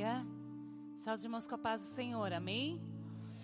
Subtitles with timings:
[0.00, 0.26] Aleluia.
[0.96, 2.80] Salve irmãos com a paz do Senhor, amém?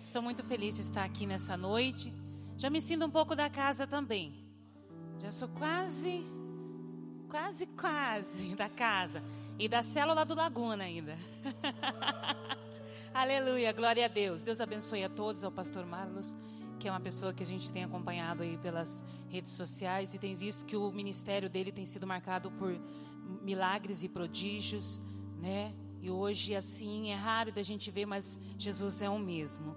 [0.01, 2.11] Estou muito feliz de estar aqui nessa noite.
[2.57, 4.33] Já me sinto um pouco da casa também.
[5.19, 6.23] Já sou quase,
[7.29, 9.21] quase, quase da casa.
[9.59, 11.15] E da célula do Laguna ainda.
[13.13, 14.41] Aleluia, glória a Deus.
[14.41, 16.35] Deus abençoe a todos, ao pastor Marlos,
[16.79, 20.35] que é uma pessoa que a gente tem acompanhado aí pelas redes sociais e tem
[20.35, 22.79] visto que o ministério dele tem sido marcado por
[23.43, 24.99] milagres e prodígios,
[25.39, 25.71] né?
[26.07, 29.75] E hoje, assim, é raro da gente ver, mas Jesus é o mesmo.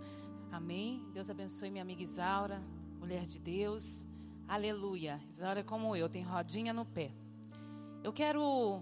[0.52, 1.04] Amém?
[1.12, 2.62] Deus abençoe minha amiga Isaura,
[3.00, 4.06] mulher de Deus.
[4.46, 5.20] Aleluia.
[5.28, 7.10] Isaura é como eu, tem rodinha no pé.
[8.04, 8.80] Eu quero,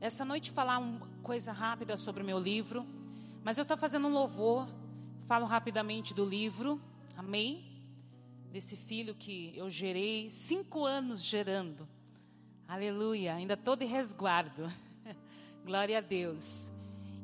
[0.00, 2.86] essa noite, falar uma coisa rápida sobre o meu livro.
[3.42, 4.68] Mas eu estou fazendo um louvor.
[5.26, 6.80] Falo rapidamente do livro.
[7.16, 7.76] Amém?
[8.52, 11.88] Desse filho que eu gerei, cinco anos gerando.
[12.68, 13.34] Aleluia.
[13.34, 14.72] Ainda todo resguardo.
[15.66, 16.72] Glória a Deus.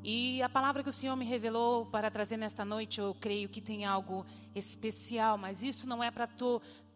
[0.02, 3.60] E a palavra que o Senhor me revelou para trazer nesta noite, eu creio que
[3.60, 4.24] tem algo
[4.54, 6.28] especial, mas isso não é para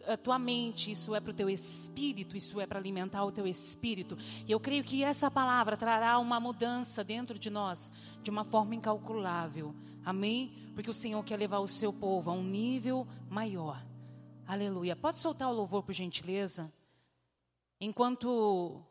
[0.07, 3.47] a tua mente, isso é para o teu espírito, isso é para alimentar o teu
[3.47, 4.17] espírito.
[4.47, 8.75] E eu creio que essa palavra trará uma mudança dentro de nós, de uma forma
[8.75, 9.75] incalculável.
[10.03, 10.55] Amém?
[10.75, 13.85] Porque o Senhor quer levar o seu povo a um nível maior.
[14.47, 14.97] Aleluia.
[14.97, 16.73] Pode soltar o louvor, por gentileza?
[17.81, 18.83] Enquanto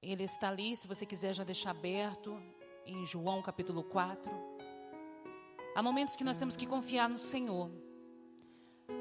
[0.00, 2.40] ele está ali, se você quiser já deixar aberto,
[2.88, 4.30] em João capítulo 4.
[5.76, 7.70] Há momentos que nós temos que confiar no Senhor.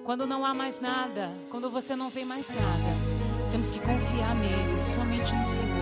[0.04, 4.78] Quando não há mais nada, quando você não vê mais nada, temos que confiar nele,
[4.78, 5.78] somente no Senhor.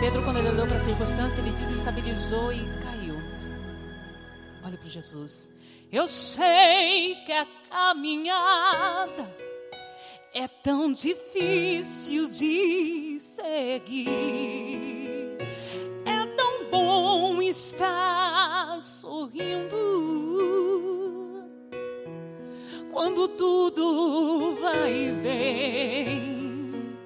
[0.00, 3.14] Pedro, quando ele olhou para a circunstância, ele desestabilizou e caiu.
[4.64, 5.52] Olha para Jesus.
[5.92, 9.32] Eu sei que a caminhada
[10.32, 14.83] é tão difícil de seguir
[17.54, 19.78] estar sorrindo
[22.92, 26.98] quando tudo vai bem.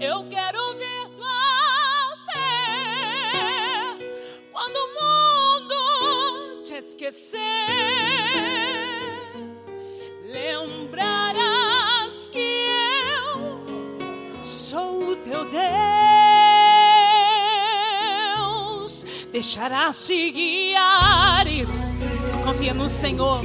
[0.00, 3.98] Eu quero ver tua fé
[4.52, 7.40] quando o mundo te esquecer.
[10.26, 13.64] Lembrarás que eu
[14.44, 16.01] sou o teu Deus.
[19.42, 21.92] Deixarás-te guiares.
[22.44, 23.44] Confia no Senhor,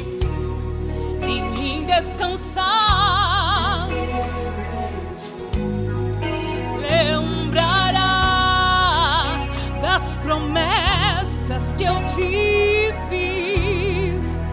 [1.23, 2.67] em mim descansar.
[6.79, 8.13] Lembrará
[9.81, 14.45] das promessas que eu te fiz.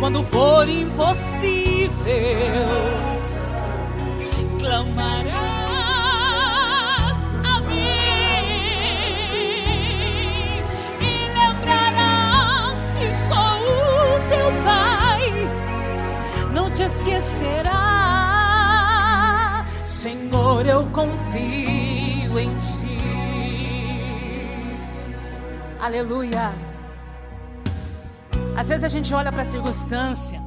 [0.00, 1.94] Quando for impossível,
[17.24, 17.64] esquecerá.
[19.84, 22.98] Senhor, eu confio em ti.
[25.80, 26.52] Aleluia.
[28.56, 30.40] Às vezes a gente olha para a circunstância.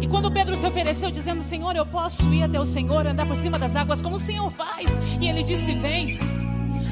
[0.00, 3.36] E quando Pedro se ofereceu dizendo: Senhor, eu posso ir até o Senhor, andar por
[3.36, 4.90] cima das águas como o Senhor faz.
[5.20, 6.18] E ele disse: Vem.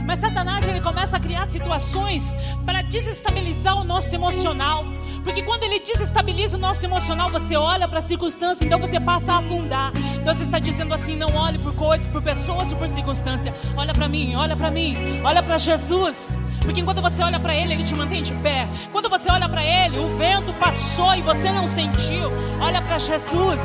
[0.06, 4.84] Mas Satanás ele começa a criar situações para desestabilizar o nosso emocional.
[5.26, 9.32] Porque quando ele desestabiliza o nosso emocional, você olha para a circunstância, então você passa
[9.32, 9.90] a afundar.
[10.24, 13.52] Deus está dizendo assim: não olhe por coisas, por pessoas ou por circunstância.
[13.76, 16.40] Olha para mim, olha para mim, olha para Jesus.
[16.62, 18.68] Porque quando você olha para Ele, Ele te mantém de pé.
[18.92, 22.30] Quando você olha para Ele, o vento passou e você não sentiu.
[22.60, 23.60] Olha para Jesus.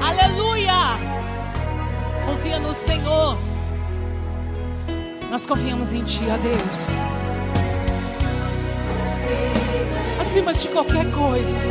[0.00, 0.72] Aleluia!
[2.24, 3.36] Confia no Senhor.
[5.28, 7.02] Nós confiamos em Ti, ó Deus.
[10.36, 11.66] Acima de qualquer coisa,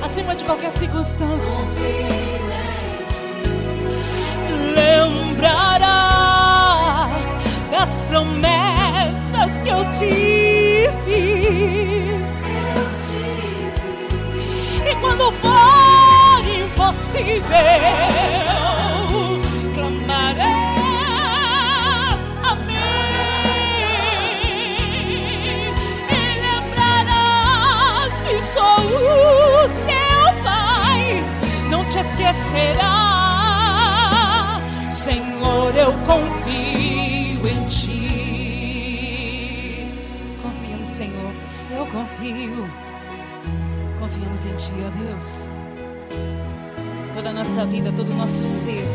[0.00, 1.64] acima de qualquer circunstância.
[4.76, 5.88] Lembrará
[7.72, 12.28] das promessas que eu te fiz.
[14.86, 17.48] E quando for impossível.
[32.08, 32.86] Esquecerá.
[34.90, 38.08] Senhor, eu confio em ti.
[40.42, 41.32] Confio no Senhor,
[41.70, 42.68] eu confio.
[44.00, 45.48] Confiamos em ti, ó Deus.
[47.14, 48.86] Toda a nossa vida, todo o nosso ser.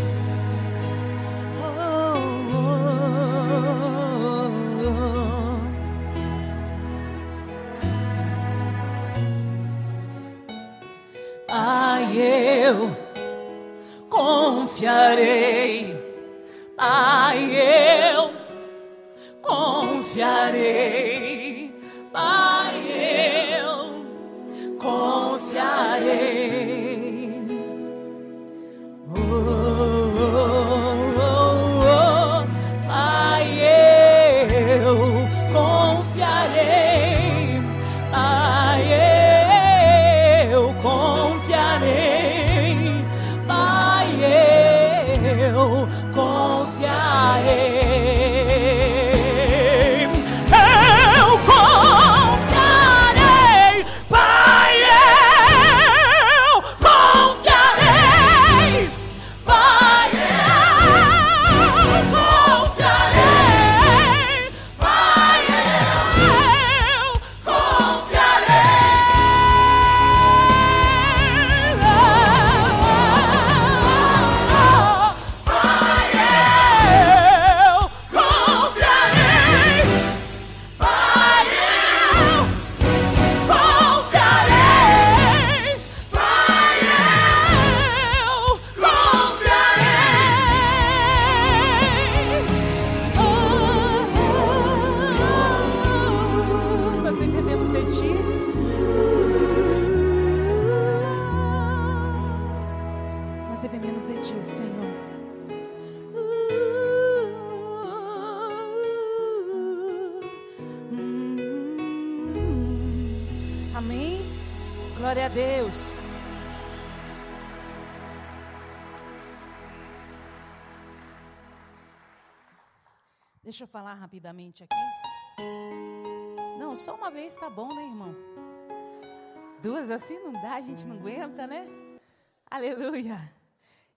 [132.74, 133.32] Aleluia.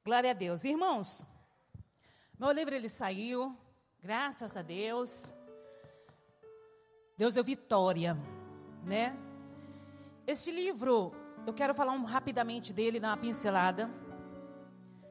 [0.04, 0.62] Glória a Deus.
[0.62, 1.24] Irmãos,
[2.38, 3.56] meu livro ele saiu,
[4.02, 5.34] graças a Deus.
[7.16, 8.14] Deus deu vitória,
[8.84, 9.16] né?
[10.26, 11.14] Esse livro,
[11.46, 13.90] eu quero falar um, rapidamente dele, dar uma pincelada.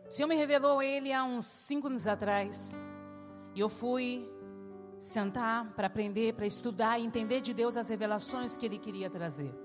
[0.07, 2.77] O Senhor me revelou ele há uns cinco anos atrás.
[3.55, 4.29] E eu fui
[4.99, 9.64] sentar para aprender, para estudar e entender de Deus as revelações que Ele queria trazer.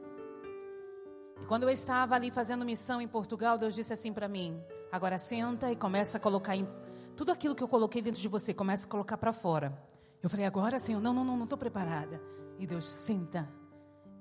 [1.40, 4.60] E quando eu estava ali fazendo missão em Portugal, Deus disse assim para mim:
[4.90, 6.68] agora senta e começa a colocar em,
[7.16, 9.76] tudo aquilo que eu coloquei dentro de você, começa a colocar para fora.
[10.22, 12.20] Eu falei: agora, Senhor, não, não, não, não estou preparada.
[12.58, 13.48] E Deus senta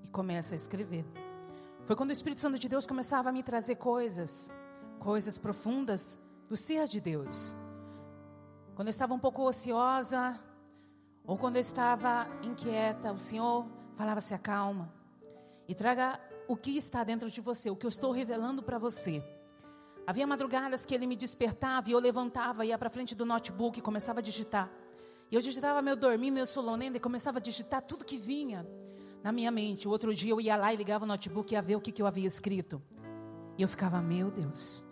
[0.04, 1.06] e começa a escrever.
[1.86, 4.52] Foi quando o Espírito Santo de Deus começava a me trazer coisas,
[5.00, 7.56] coisas profundas do ser de Deus.
[8.76, 10.40] Quando eu estava um pouco ociosa,
[11.26, 14.92] ou quando eu estava inquieta, o Senhor falava: se acalma
[15.68, 16.20] e traga
[16.50, 19.24] o que está dentro de você, o que eu estou revelando para você.
[20.08, 23.84] Havia madrugadas que ele me despertava e eu levantava, ia para frente do notebook e
[23.84, 24.68] começava a digitar.
[25.30, 28.66] E eu digitava meu dormir, meu solonendo e começava a digitar tudo que vinha
[29.24, 29.88] na minha mente.
[29.88, 31.92] O outro dia eu ia lá e ligava o notebook e ia ver o que,
[31.92, 32.82] que eu havia escrito.
[33.56, 34.84] E eu ficava, meu Deus,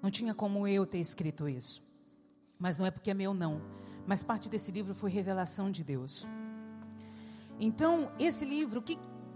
[0.00, 1.82] não tinha como eu ter escrito isso.
[2.60, 3.60] Mas não é porque é meu, não.
[4.06, 6.24] Mas parte desse livro foi revelação de Deus.
[7.58, 8.80] Então, esse livro,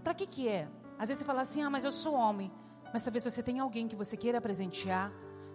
[0.01, 0.69] para que que é?
[0.97, 2.51] Às vezes você fala assim, ah, mas eu sou homem.
[2.93, 5.11] Mas talvez você tenha alguém que você queira presentear.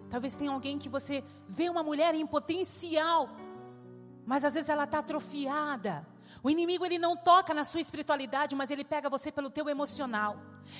[0.09, 3.29] Talvez tenha alguém que você vê uma mulher em potencial.
[4.25, 6.05] Mas às vezes ela está atrofiada.
[6.43, 10.37] O inimigo ele não toca na sua espiritualidade, mas ele pega você pelo teu emocional.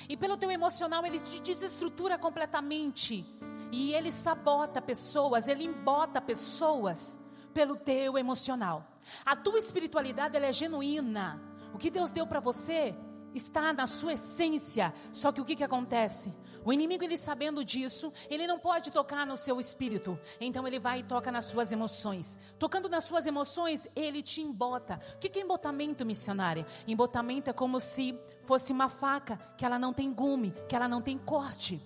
[0.08, 3.24] E pelo teu emocional ele te desestrutura completamente.
[3.70, 7.20] E ele sabota pessoas, ele embota pessoas
[7.54, 8.86] pelo teu emocional.
[9.24, 11.40] A tua espiritualidade ela é genuína.
[11.74, 12.94] O que Deus deu para você
[13.34, 14.92] está na sua essência.
[15.12, 16.34] Só que o que, que acontece?
[16.64, 20.18] O inimigo, ele sabendo disso, ele não pode tocar no seu espírito.
[20.40, 22.38] Então ele vai e toca nas suas emoções.
[22.58, 25.00] Tocando nas suas emoções, ele te embota.
[25.16, 26.66] O que, que é embotamento, missionária?
[26.86, 31.02] Embotamento é como se fosse uma faca, que ela não tem gume, que ela não
[31.02, 31.80] tem corte.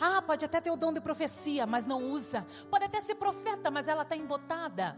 [0.00, 2.46] Ah, pode até ter o dom de profecia, mas não usa.
[2.70, 4.96] Pode até ser profeta, mas ela está embotada.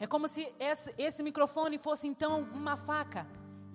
[0.00, 3.26] É como se esse, esse microfone fosse então uma faca.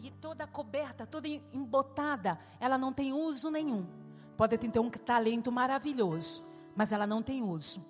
[0.03, 3.87] E toda coberta, toda embotada, ela não tem uso nenhum.
[4.35, 6.43] Pode ter um talento maravilhoso,
[6.75, 7.81] mas ela não tem uso.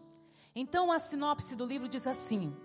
[0.55, 2.55] Então a sinopse do livro diz assim: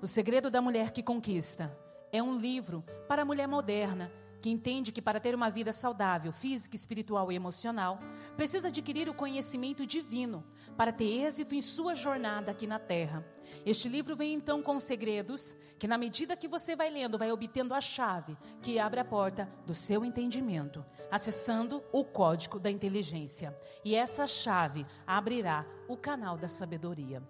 [0.00, 1.76] O segredo da mulher que conquista
[2.12, 4.08] é um livro para a mulher moderna
[4.42, 8.00] que entende que para ter uma vida saudável, física, espiritual e emocional,
[8.36, 10.44] precisa adquirir o conhecimento divino
[10.76, 13.24] para ter êxito em sua jornada aqui na Terra.
[13.64, 17.72] Este livro vem então com segredos que, na medida que você vai lendo, vai obtendo
[17.72, 23.56] a chave que abre a porta do seu entendimento, acessando o código da inteligência.
[23.84, 27.22] E essa chave abrirá o canal da sabedoria.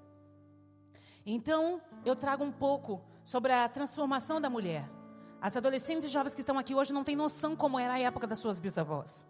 [1.26, 5.01] Então, eu trago um pouco sobre a transformação da mulher.
[5.42, 8.28] As adolescentes e jovens que estão aqui hoje não têm noção como era a época
[8.28, 9.26] das suas bisavós.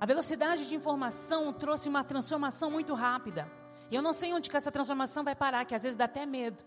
[0.00, 3.46] A velocidade de informação trouxe uma transformação muito rápida.
[3.90, 6.24] E eu não sei onde que essa transformação vai parar, que às vezes dá até
[6.24, 6.64] medo.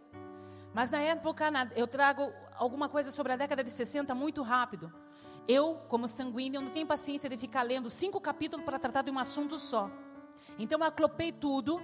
[0.72, 4.94] Mas na época, eu trago alguma coisa sobre a década de 60 muito rápido.
[5.48, 9.18] Eu, como sanguíneo, não tenho paciência de ficar lendo cinco capítulos para tratar de um
[9.18, 9.90] assunto só.
[10.60, 11.82] Então eu aclopei tudo.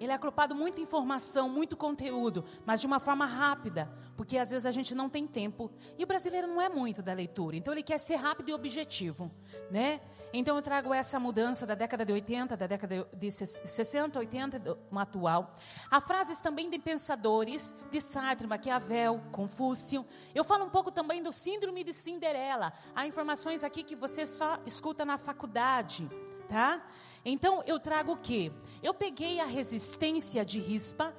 [0.00, 4.66] Ele é aclopado muita informação, muito conteúdo, mas de uma forma rápida, porque às vezes
[4.66, 5.70] a gente não tem tempo.
[5.98, 9.30] E o brasileiro não é muito da leitura, então ele quer ser rápido e objetivo,
[9.70, 10.00] né?
[10.32, 15.02] Então eu trago essa mudança da década de 80, da década de 60, 80, uma
[15.02, 15.56] atual.
[15.90, 20.04] Há frases também de pensadores, de Sartre, Maquiavel, Confúcio.
[20.34, 22.74] Eu falo um pouco também do síndrome de Cinderela.
[22.94, 26.08] Há informações aqui que você só escuta na faculdade,
[26.46, 26.82] tá?
[27.30, 28.50] Então eu trago o quê?
[28.82, 31.14] Eu peguei a resistência de rispa,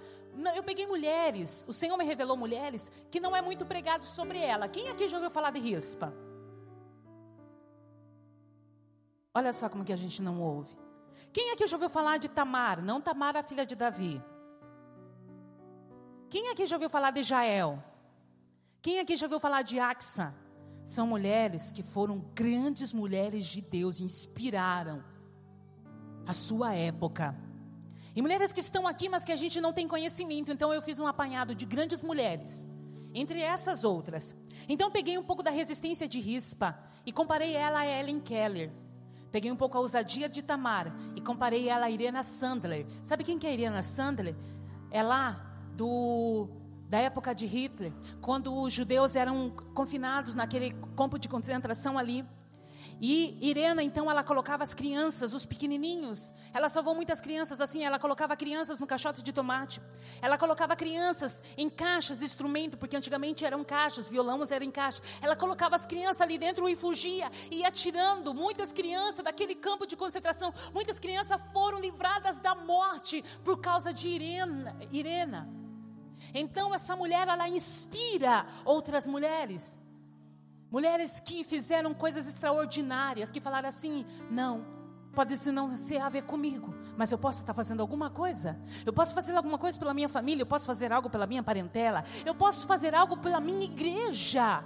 [0.55, 4.67] eu peguei mulheres, o Senhor me revelou mulheres que não é muito pregado sobre ela.
[4.67, 6.11] Quem aqui já ouviu falar de rispa?
[9.35, 10.75] Olha só como que a gente não ouve.
[11.31, 12.83] Quem aqui já ouviu falar de Tamar?
[12.83, 14.19] Não Tamar, a filha de Davi.
[16.27, 17.83] Quem aqui já ouviu falar de Jael?
[18.81, 20.33] Quem aqui já ouviu falar de Axa?
[20.83, 25.03] São mulheres que foram grandes mulheres de Deus, inspiraram
[26.29, 27.35] a sua época.
[28.15, 30.51] E mulheres que estão aqui, mas que a gente não tem conhecimento.
[30.51, 32.67] Então eu fiz um apanhado de grandes mulheres,
[33.15, 34.35] entre essas outras.
[34.67, 38.71] Então peguei um pouco da resistência de Rispa e comparei ela a Ellen Keller.
[39.31, 42.85] Peguei um pouco a ousadia de Tamar e comparei ela a Irena Sandler.
[43.01, 44.35] Sabe quem que é Irena Sandler?
[44.91, 46.47] É lá do
[46.87, 52.23] da época de Hitler, quando os judeus eram confinados naquele campo de concentração ali.
[53.01, 56.33] E Irena, então, ela colocava as crianças, os pequenininhos.
[56.53, 57.85] Ela salvou muitas crianças assim.
[57.85, 59.81] Ela colocava crianças no caixote de tomate.
[60.21, 65.01] Ela colocava crianças em caixas de instrumento, porque antigamente eram caixas, violões eram em caixa.
[65.21, 69.87] Ela colocava as crianças ali dentro e fugia, e ia tirando muitas crianças daquele campo
[69.87, 70.53] de concentração.
[70.73, 74.75] Muitas crianças foram livradas da morte por causa de Irena.
[74.91, 75.47] Irena.
[76.33, 79.79] Então, essa mulher, ela inspira outras mulheres.
[80.71, 84.65] Mulheres que fizeram coisas extraordinárias, que falaram assim: não,
[85.13, 88.57] pode não ser a ver comigo, mas eu posso estar fazendo alguma coisa.
[88.85, 92.03] Eu posso fazer alguma coisa pela minha família, eu posso fazer algo pela minha parentela,
[92.25, 94.63] eu posso fazer algo pela minha igreja.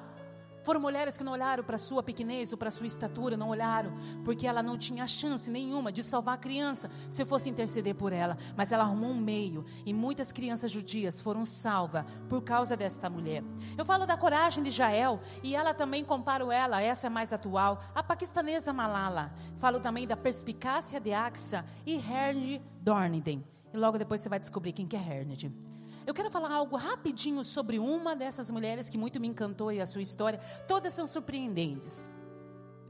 [0.63, 3.93] Foram mulheres que não olharam para sua pequenez ou para sua estatura, não olharam,
[4.24, 8.38] porque ela não tinha chance nenhuma de salvar a criança se fosse interceder por ela.
[8.55, 13.43] Mas ela arrumou um meio e muitas crianças judias foram salvas por causa desta mulher.
[13.77, 17.79] Eu falo da coragem de Jael e ela também comparo ela, essa é mais atual,
[17.93, 19.34] a paquistanesa Malala.
[19.58, 23.43] Falo também da perspicácia de Axa e Herned Dorniden.
[23.74, 25.73] E logo depois você vai descobrir quem que é Herned.
[26.05, 29.86] Eu quero falar algo rapidinho sobre uma dessas mulheres que muito me encantou e a
[29.86, 30.39] sua história.
[30.67, 32.12] Todas são surpreendentes.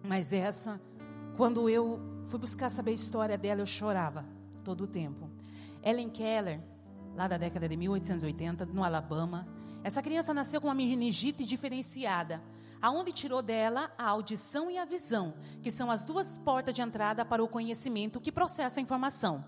[0.02, 0.82] Mas essa,
[1.38, 4.26] quando eu fui buscar saber a história dela, eu chorava
[4.64, 5.30] todo o tempo.
[5.84, 6.60] Ellen Keller,
[7.16, 9.48] lá da década de 1880, no Alabama.
[9.84, 12.42] Essa criança nasceu com uma meningite diferenciada,
[12.82, 17.24] aonde tirou dela a audição e a visão, que são as duas portas de entrada
[17.24, 19.46] para o conhecimento que processa a informação.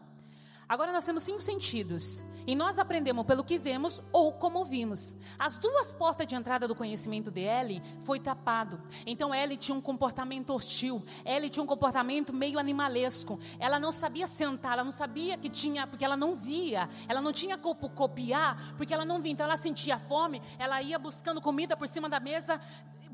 [0.67, 2.23] Agora nós temos cinco sentidos.
[2.47, 5.15] E nós aprendemos pelo que vemos ou como ouvimos.
[5.37, 8.79] As duas portas de entrada do conhecimento de Ellie foi tapado.
[9.05, 11.03] Então Ellie tinha um comportamento hostil.
[11.25, 13.39] Ellie tinha um comportamento meio animalesco.
[13.59, 16.87] Ela não sabia sentar, ela não sabia que tinha, porque ela não via.
[17.07, 19.31] Ela não tinha como copiar, porque ela não via.
[19.31, 22.61] Então ela sentia fome, ela ia buscando comida por cima da mesa,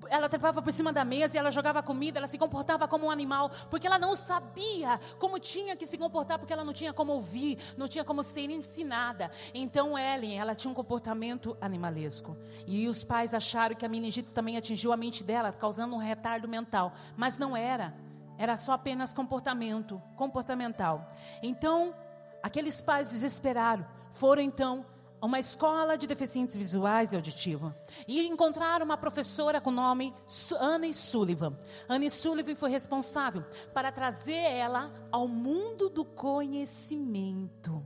[0.09, 3.11] ela trepava por cima da mesa e ela jogava comida, ela se comportava como um
[3.11, 7.13] animal, porque ela não sabia como tinha que se comportar, porque ela não tinha como
[7.13, 9.31] ouvir, não tinha como ser ensinada.
[9.53, 12.37] Então Ellen, ela tinha um comportamento animalesco.
[12.65, 16.47] E os pais acharam que a meningite também atingiu a mente dela, causando um retardo
[16.47, 17.93] mental, mas não era.
[18.37, 21.07] Era só apenas comportamento, comportamental.
[21.43, 21.93] Então,
[22.41, 24.85] aqueles pais desesperaram, foram então
[25.21, 27.71] uma escola de deficientes visuais e auditivos
[28.07, 30.13] e encontraram uma professora com o nome
[30.59, 31.57] Anne Sullivan.
[31.87, 37.85] Anne Sullivan foi responsável para trazer ela ao mundo do conhecimento.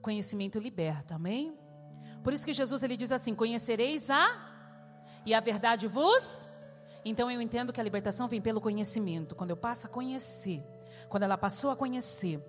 [0.00, 1.56] Conhecimento liberta, amém?
[2.24, 4.50] Por isso que Jesus ele diz assim: "Conhecereis a
[5.26, 6.48] e a verdade vos".
[7.04, 9.34] Então eu entendo que a libertação vem pelo conhecimento.
[9.34, 10.64] Quando eu passo a conhecer,
[11.08, 12.40] quando ela passou a conhecer,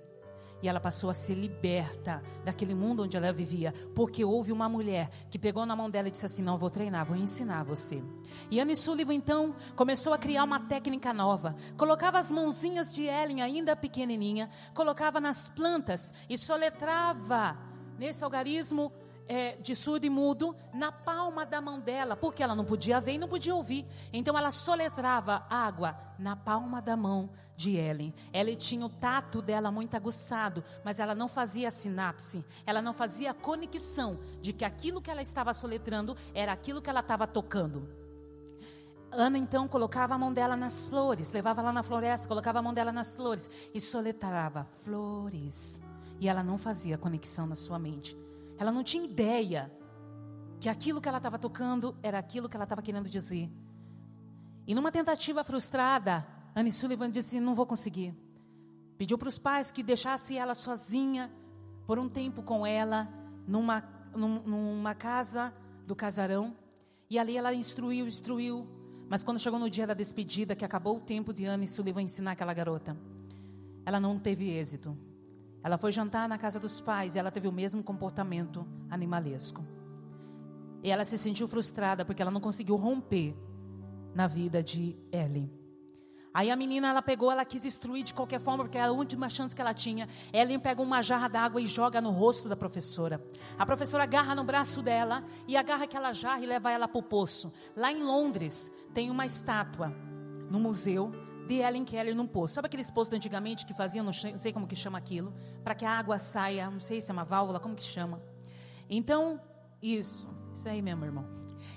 [0.63, 5.10] e ela passou a ser liberta daquele mundo onde ela vivia, porque houve uma mulher
[5.29, 8.01] que pegou na mão dela e disse assim: Não, vou treinar, vou ensinar você.
[8.50, 11.53] E Anne Sullivan então começou a criar uma técnica nova.
[11.75, 17.58] Colocava as mãozinhas de Ellen, ainda pequenininha, colocava nas plantas e soletrava
[18.00, 18.89] nesse algarismo
[19.27, 23.13] é, de surdo e mudo na palma da mão dela, porque ela não podia ver
[23.13, 23.86] e não podia ouvir.
[24.12, 28.13] Então ela soletrava água na palma da mão de Ellen.
[28.32, 33.34] Ela tinha o tato dela muito aguçado, mas ela não fazia sinapse, ela não fazia
[33.34, 37.88] conexão de que aquilo que ela estava soletrando era aquilo que ela estava tocando.
[39.12, 42.74] Ana então colocava a mão dela nas flores, levava lá na floresta, colocava a mão
[42.74, 45.82] dela nas flores e soletrava flores.
[46.20, 48.18] E ela não fazia conexão na sua mente.
[48.63, 49.70] Ela não tinha ideia
[50.58, 53.51] que aquilo que ela estava tocando era aquilo que ela estava querendo dizer.
[54.65, 58.15] E numa tentativa frustrada, Anne Sullivan disse: Não vou conseguir.
[58.98, 61.29] Pediu para os pais que deixasse ela sozinha
[61.86, 63.10] por um tempo com ela,
[63.46, 63.84] numa,
[64.15, 65.53] numa casa
[65.86, 66.55] do casarão.
[67.10, 68.65] E ali ela instruiu, instruiu.
[69.10, 72.32] Mas quando chegou no dia da despedida, que acabou o tempo de Anne Sullivan ensinar
[72.32, 72.96] aquela garota,
[73.86, 74.98] ela não teve êxito.
[75.63, 79.63] Ela foi jantar na casa dos pais e ela teve o mesmo comportamento animalesco.
[80.84, 83.34] E ela se sentiu frustrada porque ela não conseguiu romper
[84.13, 85.50] na vida de Ellen.
[86.34, 89.29] Aí a menina, ela pegou, ela quis instruir de qualquer forma, porque era a última
[89.29, 90.10] chance que ela tinha.
[90.34, 93.24] Ellen pega uma jarra d'água e joga no rosto da professora.
[93.58, 97.03] A professora agarra no braço dela e agarra aquela jarra e leva ela para o
[97.03, 97.53] poço.
[97.75, 99.93] Lá em Londres, tem uma estátua
[100.50, 101.12] no museu
[101.47, 102.55] de Ellen Keller num poço.
[102.55, 105.33] Sabe aqueles poços antigamente que faziam, não sei como que chama aquilo,
[105.63, 108.21] para que a água saia, não sei se é uma válvula, como que chama.
[108.89, 109.39] Então,
[109.81, 111.25] isso, isso aí mesmo, irmão.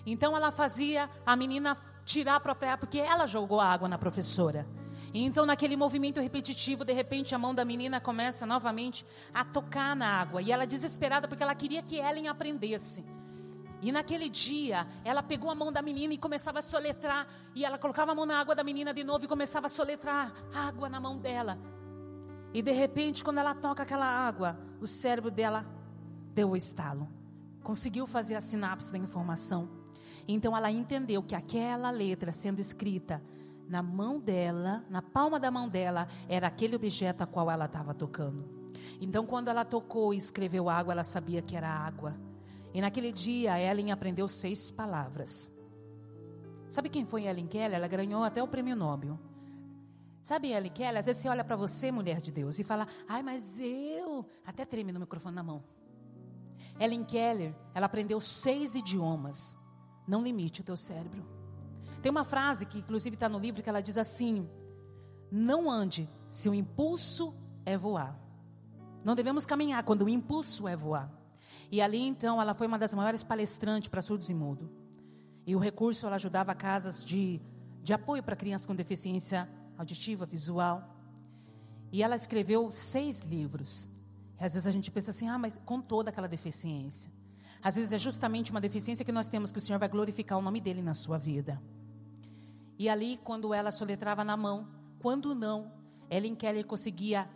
[0.04, 4.66] Então ela fazia a menina tirar a própria porque ela jogou a água na professora.
[5.12, 10.06] Então, naquele movimento repetitivo, de repente a mão da menina começa novamente a tocar na
[10.06, 10.42] água.
[10.42, 13.04] E ela desesperada, porque ela queria que Ellen aprendesse.
[13.82, 17.26] E naquele dia, ela pegou a mão da menina e começava a soletrar.
[17.54, 20.32] E ela colocava a mão na água da menina de novo e começava a soletrar
[20.54, 21.58] água na mão dela.
[22.54, 25.66] E de repente, quando ela toca aquela água, o cérebro dela
[26.32, 27.08] deu o estalo.
[27.62, 29.68] Conseguiu fazer a sinapse da informação.
[30.26, 33.22] Então ela entendeu que aquela letra sendo escrita
[33.68, 37.92] na mão dela, na palma da mão dela, era aquele objeto a qual ela estava
[37.92, 38.44] tocando.
[39.00, 42.14] Então, quando ela tocou e escreveu água, ela sabia que era água.
[42.76, 45.50] E naquele dia, Ellen aprendeu seis palavras.
[46.68, 47.78] Sabe quem foi Ellen Keller?
[47.78, 49.18] Ela ganhou até o prêmio Nobel.
[50.22, 50.98] Sabe, Ellen Keller?
[50.98, 54.26] Às vezes você olha para você, mulher de Deus, e fala: Ai, mas eu.
[54.44, 55.64] Até treme no microfone na mão.
[56.78, 59.58] Ellen Keller, ela aprendeu seis idiomas.
[60.06, 61.24] Não limite o teu cérebro.
[62.02, 64.46] Tem uma frase que, inclusive, está no livro que ela diz assim:
[65.30, 67.32] Não ande se o impulso
[67.64, 68.20] é voar.
[69.02, 71.15] Não devemos caminhar quando o impulso é voar.
[71.70, 74.68] E ali então ela foi uma das maiores palestrantes para surdos e mudos.
[75.46, 77.40] E o recurso ela ajudava casas de,
[77.82, 79.48] de apoio para crianças com deficiência
[79.78, 80.96] auditiva, visual.
[81.92, 83.88] E ela escreveu seis livros.
[84.40, 87.10] E às vezes a gente pensa assim, ah, mas com toda aquela deficiência.
[87.62, 90.42] Às vezes é justamente uma deficiência que nós temos que o Senhor vai glorificar o
[90.42, 91.60] nome dele na sua vida.
[92.78, 95.72] E ali, quando ela soletrava na mão, quando não,
[96.10, 97.28] Ellen Keller conseguia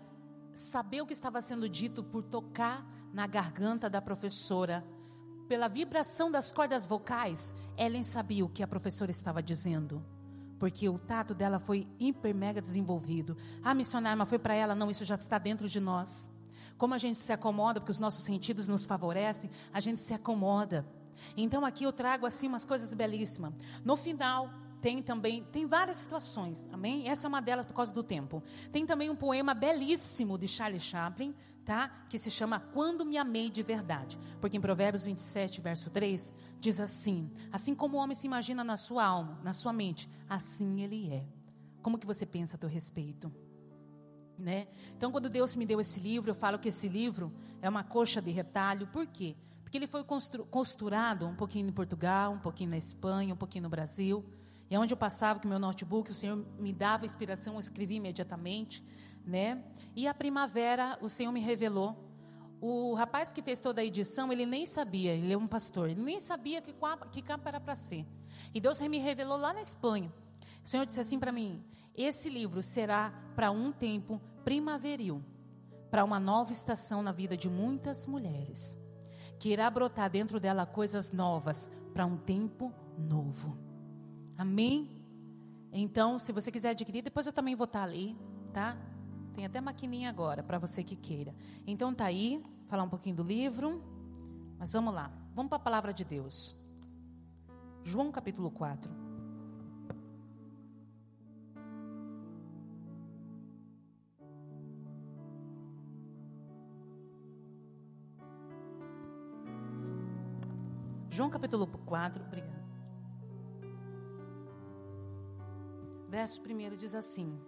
[0.52, 4.84] saber o que estava sendo dito por tocar na garganta da professora.
[5.48, 10.04] Pela vibração das cordas vocais, Ellen sabia o que a professora estava dizendo.
[10.58, 13.36] Porque o tato dela foi hiper mega desenvolvido.
[13.64, 14.74] Ah, missionária, mas foi para ela?
[14.74, 16.30] Não, isso já está dentro de nós.
[16.76, 20.86] Como a gente se acomoda, porque os nossos sentidos nos favorecem, a gente se acomoda.
[21.36, 23.52] Então aqui eu trago assim umas coisas belíssimas.
[23.84, 27.08] No final, tem também, tem várias situações, amém?
[27.08, 28.42] Essa é uma delas por causa do tempo.
[28.72, 31.88] Tem também um poema belíssimo de Charles Chaplin, tá?
[32.08, 34.18] Que se chama Quando me amei de verdade.
[34.40, 38.76] Porque em Provérbios 27, verso 3, diz assim: Assim como o homem se imagina na
[38.76, 41.24] sua alma, na sua mente, assim ele é.
[41.82, 43.32] Como que você pensa a teu respeito?
[44.38, 44.68] Né?
[44.96, 48.22] Então, quando Deus me deu esse livro, eu falo que esse livro é uma coxa
[48.22, 48.86] de retalho.
[48.86, 49.36] Por quê?
[49.62, 53.68] Porque ele foi costurado um pouquinho em Portugal, um pouquinho na Espanha, um pouquinho no
[53.68, 54.24] Brasil.
[54.70, 58.82] E onde eu passava com meu notebook, o Senhor me dava inspiração, eu escrevia imediatamente
[59.24, 59.62] né?
[59.94, 61.96] E a primavera, o Senhor me revelou.
[62.60, 66.02] O rapaz que fez toda a edição, ele nem sabia, ele é um pastor, ele
[66.02, 66.74] nem sabia que,
[67.10, 68.06] que capa era para ser.
[68.52, 70.12] E Deus me revelou lá na Espanha.
[70.62, 75.22] O Senhor disse assim para mim: esse livro será para um tempo primaveril,
[75.90, 78.78] para uma nova estação na vida de muitas mulheres,
[79.38, 83.56] que irá brotar dentro dela coisas novas para um tempo novo.
[84.36, 84.90] Amém?
[85.72, 88.16] Então, se você quiser adquirir, depois eu também vou estar ali,
[88.52, 88.76] tá?
[89.34, 91.34] Tem até maquininha agora para você que queira.
[91.66, 93.82] Então tá aí, falar um pouquinho do livro.
[94.58, 95.10] Mas vamos lá.
[95.34, 96.54] Vamos para a palavra de Deus.
[97.82, 99.10] João capítulo 4.
[111.30, 112.60] capítulo 4, obrigado.
[116.08, 117.40] Verso 1 diz assim: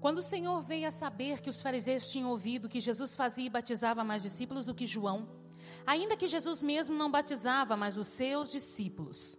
[0.00, 3.50] Quando o Senhor veio a saber que os fariseus tinham ouvido que Jesus fazia e
[3.50, 5.28] batizava mais discípulos do que João,
[5.86, 9.36] ainda que Jesus mesmo não batizava, mas os seus discípulos,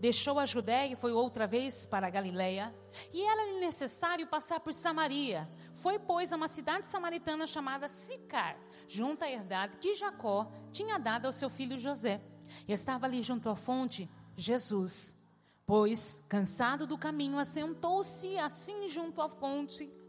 [0.00, 2.74] deixou a Judéia e foi outra vez para a Galiléia,
[3.12, 5.48] e era necessário passar por Samaria.
[5.74, 11.26] Foi, pois, a uma cidade samaritana chamada Sicar, junto à herdade que Jacó tinha dado
[11.26, 12.20] ao seu filho José.
[12.66, 15.16] E estava ali junto à fonte Jesus.
[15.64, 19.99] Pois, cansado do caminho, assentou-se assim junto à fonte.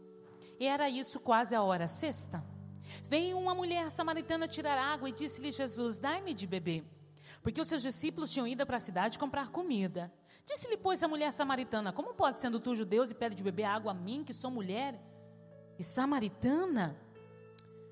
[0.58, 2.44] E era isso quase a hora sexta.
[3.08, 6.84] Veio uma mulher samaritana tirar água e disse-lhe Jesus: Dai-me de beber.
[7.42, 10.12] Porque os seus discípulos tinham ido para a cidade comprar comida.
[10.44, 13.92] Disse-lhe, pois, a mulher samaritana: Como pode, sendo tu judeus, e pede de beber água
[13.92, 15.00] a mim, que sou mulher
[15.78, 16.96] e samaritana?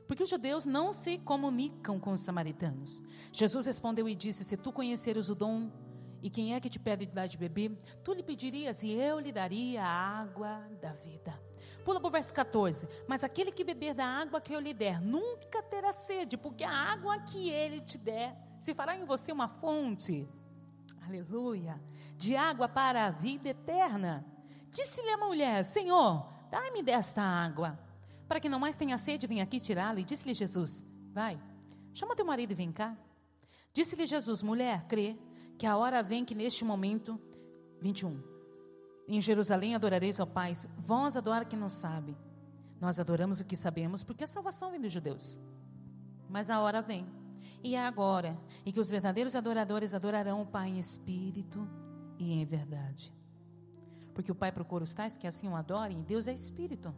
[0.07, 3.03] Porque os judeus não se comunicam com os samaritanos.
[3.33, 5.71] Jesus respondeu e disse: Se tu conheceres o dom
[6.23, 9.19] e quem é que te pede de dar de beber, tu lhe pedirias e eu
[9.19, 11.50] lhe daria a água da vida.
[11.85, 12.89] Pula para o verso 14.
[13.07, 16.71] Mas aquele que beber da água que eu lhe der, nunca terá sede, porque a
[16.73, 20.29] água que ele te der se fará em você uma fonte.
[21.07, 21.81] Aleluia.
[22.17, 24.25] De água para a vida eterna.
[24.71, 27.79] Disse-lhe a mulher: Senhor, dai-me desta água,
[28.29, 30.01] para que não mais tenha sede, venha aqui tirá-la.
[30.01, 31.41] E disse-lhe Jesus: Vai,
[31.93, 32.97] chama teu marido e vem cá.
[33.73, 35.19] Disse-lhe Jesus: Mulher, crê
[35.59, 37.21] que a hora vem que neste momento,
[37.81, 38.23] 21,
[39.17, 40.53] em Jerusalém adorareis ao Pai.
[40.79, 42.17] Vós adoram que não sabe.
[42.81, 45.39] Nós adoramos o que sabemos, porque a salvação vem dos judeus.
[46.29, 47.07] Mas a hora vem,
[47.63, 51.69] e é agora, em que os verdadeiros adoradores adorarão o Pai em espírito
[52.19, 53.13] e em verdade.
[54.15, 56.95] Porque o Pai procura os tais que assim o adorem, Deus é espírito.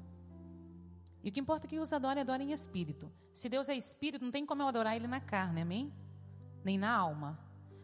[1.22, 3.10] E o que importa é que os adorem, adorem em espírito.
[3.32, 5.92] Se Deus é espírito, não tem como eu adorar Ele na carne, amém?
[6.64, 7.38] Nem na alma.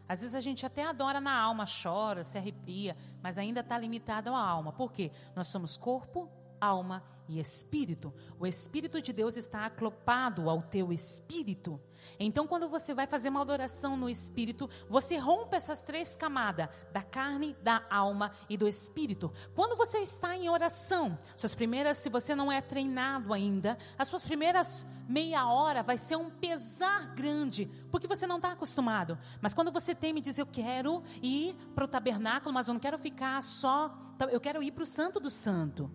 [0.09, 4.33] Às vezes a gente até adora na alma, chora, se arrepia, mas ainda está limitado
[4.33, 4.73] à alma.
[4.73, 5.11] Por quê?
[5.35, 6.27] Nós somos corpo,
[6.59, 8.11] alma e espírito.
[8.39, 11.79] O espírito de Deus está aclopado ao teu espírito.
[12.19, 17.03] Então, quando você vai fazer uma adoração no espírito, você rompe essas três camadas: da
[17.03, 19.31] carne, da alma e do espírito.
[19.53, 24.25] Quando você está em oração, suas primeiras, se você não é treinado ainda, as suas
[24.25, 29.17] primeiras meia hora vai ser um pesar grande, porque você não está acostumado.
[29.41, 32.81] Mas quando você tem e diz: Eu quero ir para o tabernáculo, mas eu não
[32.81, 33.95] quero ficar só,
[34.31, 35.91] eu quero ir para o Santo do Santo.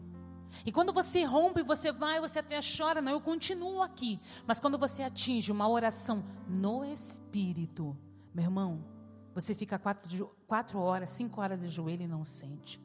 [0.65, 4.21] E quando você rompe, você vai, você até chora, não, eu continuo aqui.
[4.47, 7.97] Mas quando você atinge uma oração no Espírito,
[8.35, 8.85] meu irmão,
[9.35, 12.81] você fica quatro, quatro horas, cinco horas de joelho e não sente.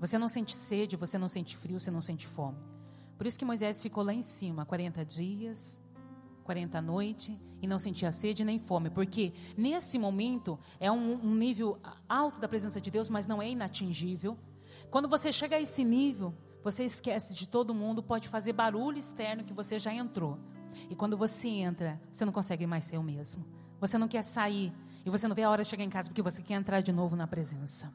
[0.00, 2.58] Você não sente sede, você não sente frio, você não sente fome.
[3.16, 5.82] Por isso que Moisés ficou lá em cima, 40 dias,
[6.44, 8.90] 40 noites, e não sentia sede nem fome.
[8.90, 13.48] Porque nesse momento é um, um nível alto da presença de Deus, mas não é
[13.48, 14.38] inatingível.
[14.90, 19.44] Quando você chega a esse nível, você esquece de todo mundo, pode fazer barulho externo
[19.44, 20.38] que você já entrou.
[20.88, 23.44] E quando você entra, você não consegue mais ser o mesmo.
[23.80, 24.72] Você não quer sair
[25.04, 26.92] e você não vê a hora de chegar em casa porque você quer entrar de
[26.92, 27.92] novo na presença.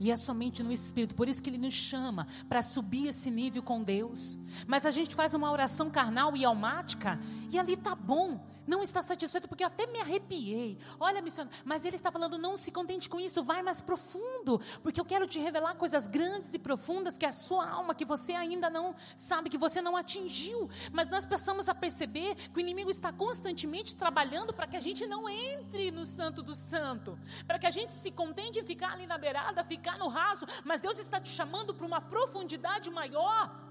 [0.00, 3.62] E é somente no Espírito, por isso que Ele nos chama para subir esse nível
[3.62, 4.38] com Deus.
[4.66, 9.02] Mas a gente faz uma oração carnal e almática, e ali tá bom, não está
[9.02, 10.78] satisfeito, porque eu até me arrepiei.
[10.98, 15.00] Olha, missionário, mas ele está falando, não se contente com isso, vai mais profundo, porque
[15.00, 18.70] eu quero te revelar coisas grandes e profundas que a sua alma, que você ainda
[18.70, 20.68] não sabe, que você não atingiu.
[20.92, 25.06] Mas nós precisamos a perceber que o inimigo está constantemente trabalhando para que a gente
[25.06, 29.06] não entre no santo do santo, para que a gente se contente em ficar ali
[29.06, 33.69] na beirada, ficar no raso, mas Deus está te chamando para uma profundidade maior.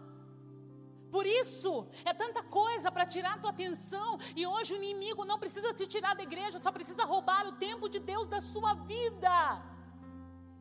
[1.11, 4.19] Por isso, é tanta coisa para tirar a tua atenção.
[4.35, 7.89] E hoje o inimigo não precisa te tirar da igreja, só precisa roubar o tempo
[7.89, 9.61] de Deus da sua vida.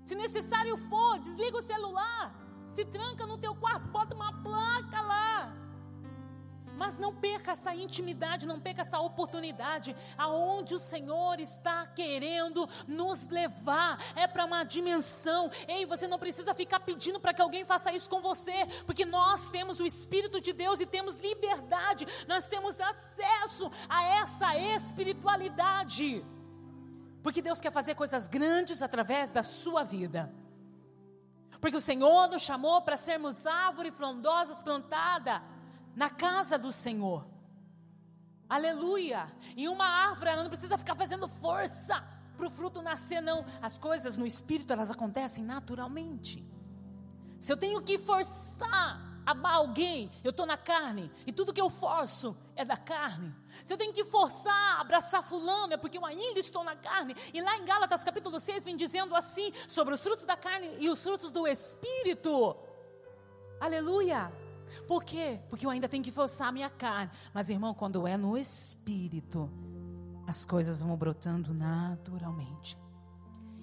[0.05, 2.35] Se necessário for, desliga o celular,
[2.67, 5.53] se tranca no teu quarto, bota uma placa lá.
[6.79, 13.27] Mas não perca essa intimidade, não perca essa oportunidade, aonde o Senhor está querendo nos
[13.27, 13.99] levar.
[14.15, 15.51] É para uma dimensão.
[15.67, 19.51] Ei, você não precisa ficar pedindo para que alguém faça isso com você, porque nós
[19.51, 26.25] temos o Espírito de Deus e temos liberdade, nós temos acesso a essa espiritualidade.
[27.25, 30.33] Porque Deus quer fazer coisas grandes através da sua vida.
[31.61, 35.43] Porque o Senhor nos chamou para sermos árvore frondosas plantada
[35.99, 37.27] na casa do Senhor.
[38.49, 39.31] Aleluia!
[39.57, 42.01] E uma árvore, ela não precisa ficar fazendo força
[42.37, 43.45] para o fruto nascer, não.
[43.61, 46.47] As coisas no espírito, elas acontecem naturalmente.
[47.41, 51.69] Se eu tenho que forçar amar alguém, eu estou na carne, e tudo que eu
[51.69, 53.35] forço é da carne.
[53.63, 57.15] Se eu tenho que forçar, abraçar fulano, é porque eu ainda estou na carne.
[57.35, 60.89] E lá em Gálatas capítulo 6 vem dizendo assim, sobre os frutos da carne e
[60.89, 62.57] os frutos do Espírito.
[63.61, 64.48] Aleluia!
[64.87, 65.41] Por quê?
[65.49, 67.11] Porque eu ainda tenho que forçar a minha carne.
[67.33, 69.51] Mas, irmão, quando é no Espírito,
[70.27, 72.77] as coisas vão brotando naturalmente.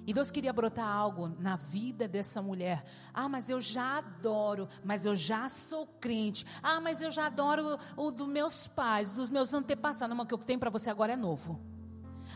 [0.08, 2.86] E Deus queria brotar algo na vida dessa mulher.
[3.12, 6.46] Ah, mas eu já adoro, mas eu já sou crente.
[6.62, 10.15] Ah, mas eu já adoro o, o dos meus pais, dos meus antepassados.
[10.15, 11.60] Não, o que eu tenho para você agora é novo.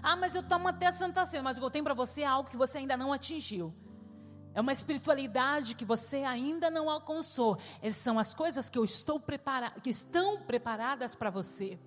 [0.02, 2.26] Ah, mas eu tomo até Santa Ceia, mas o que eu tenho para você é
[2.26, 3.74] algo que você ainda não atingiu.
[4.54, 7.58] É uma espiritualidade que você ainda não alcançou.
[7.82, 11.80] Essas são as coisas que eu estou preparado, que estão preparadas para você.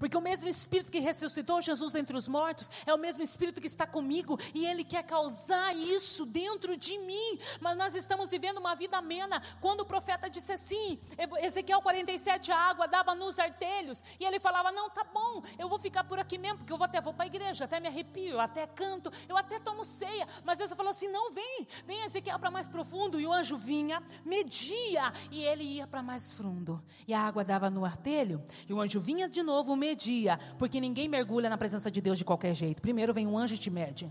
[0.00, 3.66] Porque o mesmo Espírito que ressuscitou Jesus dentre os mortos é o mesmo Espírito que
[3.66, 7.38] está comigo e ele quer causar isso dentro de mim.
[7.60, 9.42] Mas nós estamos vivendo uma vida amena.
[9.60, 10.98] Quando o profeta disse assim,
[11.42, 15.78] Ezequiel 47, a água dava nos artelhos, e ele falava: Não, tá bom, eu vou
[15.78, 18.40] ficar por aqui mesmo, porque eu vou até vou para a igreja, até me arrepio,
[18.40, 20.26] até canto, eu até tomo ceia.
[20.44, 23.20] Mas Deus falou assim: Não, vem, vem Ezequiel para mais profundo.
[23.20, 26.82] E o anjo vinha, media, e ele ia para mais fundo.
[27.06, 30.80] E a água dava no artelho, e o anjo vinha de novo, media media, porque
[30.80, 32.80] ninguém mergulha na presença de Deus de qualquer jeito.
[32.80, 34.10] Primeiro vem um anjo e te mede.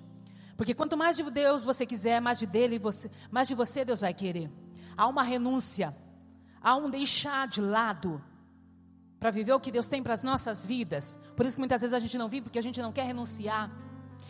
[0.57, 4.01] Porque quanto mais de Deus você quiser, mais de dele você, mais de você Deus
[4.01, 4.49] vai querer.
[4.97, 5.95] Há uma renúncia,
[6.61, 8.21] há um deixar de lado
[9.19, 11.19] para viver o que Deus tem para as nossas vidas.
[11.35, 13.71] Por isso que muitas vezes a gente não vive porque a gente não quer renunciar.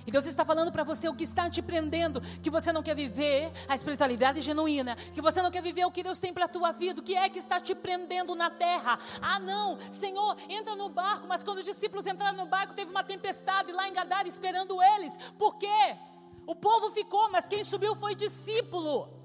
[0.06, 2.96] E Deus está falando para você o que está te prendendo, que você não quer
[2.96, 6.48] viver a espiritualidade genuína, que você não quer viver o que Deus tem para a
[6.48, 9.00] tua vida, o que é que está te prendendo na terra.
[9.22, 13.04] Ah, não, Senhor, entra no barco, mas quando os discípulos entraram no barco, teve uma
[13.04, 15.16] tempestade lá em Gadara esperando eles.
[15.38, 15.98] Por quê?
[16.46, 19.20] O povo ficou, mas quem subiu foi discípulo.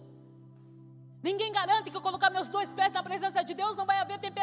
[1.22, 4.18] Ninguém garante que eu colocar meus dois pés na presença de Deus não vai haver
[4.18, 4.33] tempestade,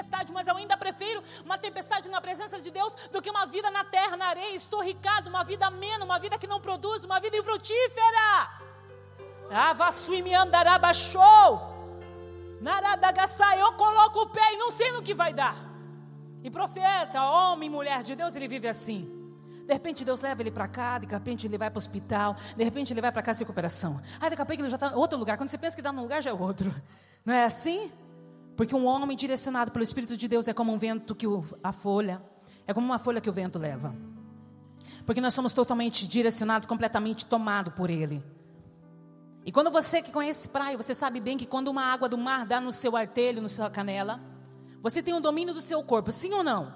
[1.51, 5.29] uma tempestade na presença de Deus do que uma vida na terra, na areia, estorricada,
[5.29, 8.49] uma vida amena, uma vida que não produz, uma vida infrutífera.
[9.51, 11.69] Avassui andará show.
[12.61, 15.57] Naradagaçai, eu coloco o pé e não sei no que vai dar.
[16.41, 19.01] E profeta, homem, mulher de Deus, ele vive assim.
[19.67, 22.63] De repente Deus leva ele para cá, de repente ele vai para o hospital, de
[22.63, 24.01] repente ele vai para casa de recuperação.
[24.21, 25.37] Aí daqui a pouco ele já está em outro lugar.
[25.37, 26.73] Quando você pensa que está num lugar, já é outro.
[27.25, 27.91] Não é assim?
[28.61, 31.71] Porque um homem direcionado pelo Espírito de Deus é como um vento que o, a
[31.71, 32.21] folha,
[32.67, 33.95] é como uma folha que o vento leva.
[35.03, 38.23] Porque nós somos totalmente direcionados, completamente tomados por Ele.
[39.43, 42.45] E quando você que conhece praia, você sabe bem que quando uma água do mar
[42.45, 44.21] dá no seu artelho, na sua canela,
[44.79, 46.71] você tem o domínio do seu corpo, sim ou não?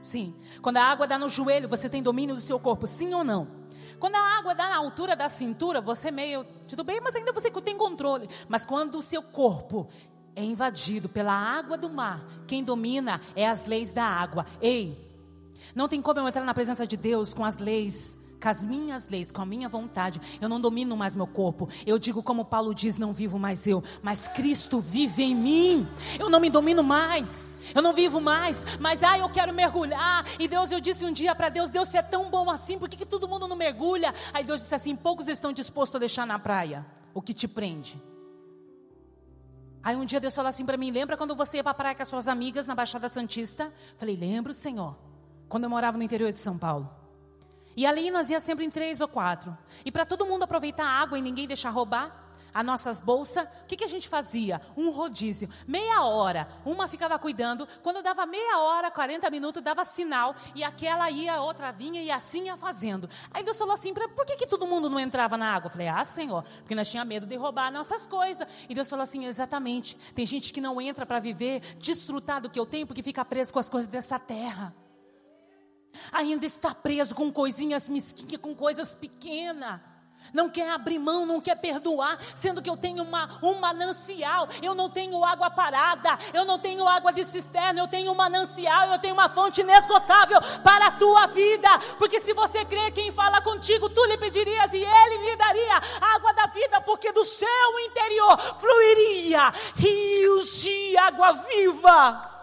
[0.00, 0.34] Sim.
[0.62, 3.46] Quando a água dá no joelho, você tem domínio do seu corpo, sim ou não?
[3.98, 7.50] Quando a água dá na altura da cintura, você meio, tudo bem, mas ainda você
[7.50, 8.26] tem controle.
[8.48, 9.86] Mas quando o seu corpo
[10.36, 14.46] é invadido pela água do mar, quem domina é as leis da água.
[14.60, 14.96] Ei,
[15.74, 19.08] não tem como eu entrar na presença de Deus com as leis com as minhas
[19.08, 21.68] leis, com a minha vontade, eu não domino mais meu corpo.
[21.86, 25.88] Eu digo como Paulo diz: não vivo mais eu, mas Cristo vive em mim.
[26.18, 27.50] Eu não me domino mais.
[27.74, 30.24] Eu não vivo mais, mas ah, eu quero mergulhar.
[30.38, 32.88] E Deus, eu disse um dia para Deus: Deus, você é tão bom assim, por
[32.88, 34.14] que, que todo mundo não mergulha?
[34.32, 38.00] Aí Deus disse assim: poucos estão dispostos a deixar na praia o que te prende.
[39.86, 41.94] Aí um dia Deus falou assim para mim: lembra quando você ia para a praia
[41.94, 43.72] com as suas amigas na Baixada Santista?
[43.96, 44.96] Falei: lembro, Senhor,
[45.48, 46.90] quando eu morava no interior de São Paulo.
[47.76, 49.56] E ali nós ia sempre em três ou quatro.
[49.84, 52.25] E para todo mundo aproveitar a água e ninguém deixar roubar
[52.56, 54.62] as nossas bolsas, o que, que a gente fazia?
[54.74, 55.46] Um rodízio.
[55.66, 57.68] Meia hora, uma ficava cuidando.
[57.82, 60.34] Quando dava meia hora, 40 minutos, dava sinal.
[60.54, 63.10] E aquela ia, a outra vinha e assim ia fazendo.
[63.30, 65.66] Aí Deus falou assim: por que, que todo mundo não entrava na água?
[65.66, 68.48] Eu falei: Ah, Senhor, porque nós tínhamos medo de roubar nossas coisas.
[68.70, 69.94] E Deus falou assim: Exatamente.
[70.14, 73.52] Tem gente que não entra para viver, desfrutar do que eu tenho, porque fica preso
[73.52, 74.74] com as coisas dessa terra
[76.12, 79.80] ainda está preso com coisinhas mesquinhas, com coisas pequenas.
[80.32, 84.74] Não quer abrir mão, não quer perdoar, sendo que eu tenho uma, um manancial, eu
[84.74, 88.98] não tenho água parada, eu não tenho água de cisterna, eu tenho um manancial, eu
[88.98, 91.68] tenho uma fonte inesgotável para a tua vida.
[91.98, 96.32] Porque se você crê quem fala contigo, tu lhe pedirias e ele lhe daria água
[96.34, 102.35] da vida, porque do seu interior fluiria rios de água viva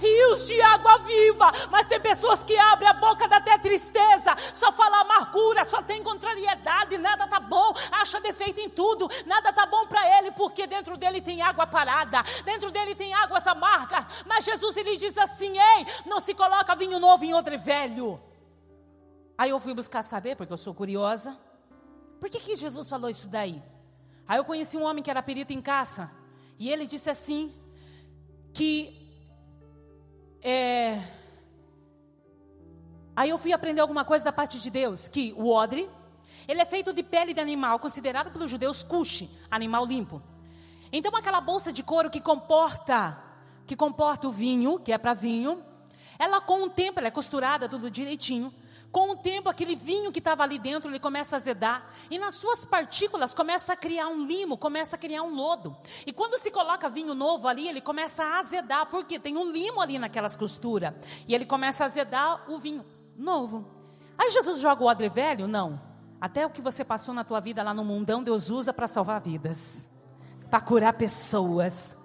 [0.00, 1.52] rios de água viva.
[1.70, 6.02] Mas tem pessoas que abrem a boca da até tristeza, só fala amargura, só tem
[6.02, 10.96] contrariedade, nada tá bom, acha defeito em tudo, nada tá bom para ele, porque dentro
[10.96, 14.06] dele tem água parada, dentro dele tem águas amargas.
[14.24, 18.20] Mas Jesus ele diz assim: ei, não se coloca vinho novo em outro velho.
[19.36, 21.36] Aí eu fui buscar saber, porque eu sou curiosa.
[22.20, 23.60] Por que, que Jesus falou isso daí?
[24.28, 26.10] Aí eu conheci um homem que era perito em caça.
[26.58, 27.52] E ele disse assim:
[28.52, 29.01] que
[30.42, 31.00] é,
[33.14, 35.88] aí eu fui aprender alguma coisa da parte de Deus, que o odre,
[36.48, 40.20] ele é feito de pele de animal, considerado pelos judeus kush, animal limpo.
[40.92, 43.22] Então aquela bolsa de couro que comporta,
[43.66, 45.62] que comporta o vinho, que é para vinho,
[46.18, 48.52] ela com o tempo, ela é costurada tudo direitinho.
[48.92, 51.88] Com o tempo, aquele vinho que estava ali dentro, ele começa a azedar.
[52.10, 55.74] E nas suas partículas começa a criar um limo, começa a criar um lodo.
[56.06, 59.80] E quando se coloca vinho novo ali, ele começa a azedar, porque tem um limo
[59.80, 60.92] ali naquelas costuras.
[61.26, 62.84] E ele começa a azedar o vinho
[63.16, 63.66] novo.
[64.18, 65.48] Aí Jesus joga o odre velho?
[65.48, 65.80] Não.
[66.20, 69.22] Até o que você passou na tua vida lá no mundão, Deus usa para salvar
[69.22, 69.90] vidas.
[70.50, 71.96] Para curar pessoas.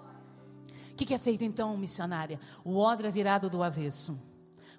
[0.90, 2.40] O que, que é feito então, missionária?
[2.64, 4.18] O odre é virado do avesso.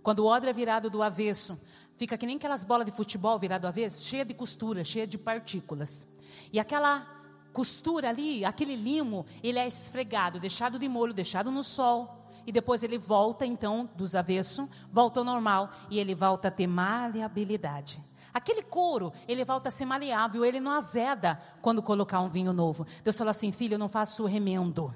[0.01, 1.59] Quando o odre é virado do avesso,
[1.99, 5.17] fica que nem aquelas bolas de futebol virado a vez, cheia de costura, cheia de
[5.17, 6.07] partículas.
[6.51, 7.05] E aquela
[7.51, 12.25] costura ali, aquele limo, ele é esfregado, deixado de molho, deixado no sol.
[12.47, 15.71] E depois ele volta, então, dos avessos, volta ao normal.
[15.89, 18.01] E ele volta a ter maleabilidade.
[18.33, 22.88] Aquele couro, ele volta a ser maleável, ele não azeda quando colocar um vinho novo.
[23.03, 24.95] Deus fala assim, filho, eu não faço remendo.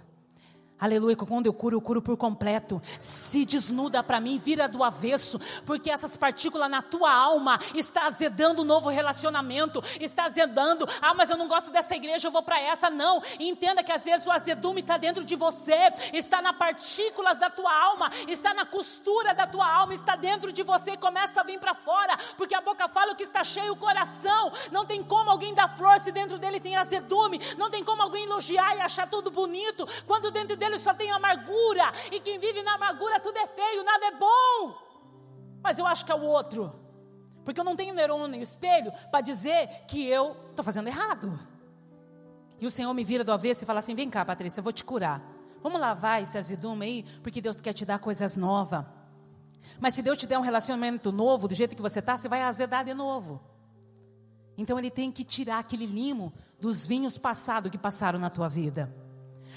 [0.84, 2.82] Aleluia, quando eu curo, eu curo por completo.
[3.00, 8.64] Se desnuda para mim, vira do avesso, porque essas partículas na tua alma está azedando
[8.64, 10.86] um novo relacionamento, está azedando.
[11.02, 12.90] Ah, mas eu não gosto dessa igreja, eu vou para essa.
[12.90, 15.74] Não, entenda que às vezes o azedume está dentro de você,
[16.12, 20.64] está na partículas da tua alma, está na costura da tua alma, está dentro de
[20.64, 20.98] você.
[20.98, 24.52] Começa a vir para fora, porque a boca fala o que está cheio o coração.
[24.70, 27.40] Não tem como alguém dar flor se dentro dele tem azedume.
[27.58, 31.92] Não tem como alguém elogiar e achar tudo bonito quando dentro dele só tem amargura,
[32.12, 34.76] e quem vive na amargura tudo é feio, nada é bom.
[35.62, 36.74] Mas eu acho que é o outro,
[37.44, 41.40] porque eu não tenho neurônio nem espelho para dizer que eu estou fazendo errado.
[42.60, 44.74] E o Senhor me vira do avesso e fala assim: vem cá, Patrícia, eu vou
[44.74, 45.22] te curar.
[45.62, 48.86] Vamos lavar esse azedume aí, porque Deus quer te dar coisas novas.
[49.80, 52.42] Mas se Deus te der um relacionamento novo, do jeito que você está, você vai
[52.42, 53.42] azedar de novo.
[54.58, 58.94] Então Ele tem que tirar aquele limo dos vinhos passados que passaram na tua vida.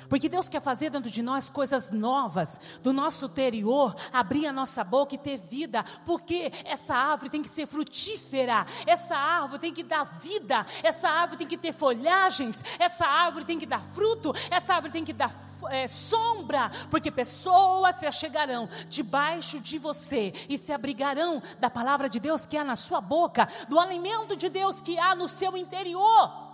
[0.09, 4.83] Porque Deus quer fazer dentro de nós coisas novas, do nosso interior, abrir a nossa
[4.85, 9.83] boca e ter vida, porque essa árvore tem que ser frutífera, essa árvore tem que
[9.83, 14.75] dar vida, essa árvore tem que ter folhagens, essa árvore tem que dar fruto, essa
[14.75, 15.33] árvore tem que dar
[15.71, 22.21] é, sombra, porque pessoas se achegarão debaixo de você e se abrigarão da palavra de
[22.21, 26.47] Deus que há na sua boca, do alimento de Deus que há no seu interior.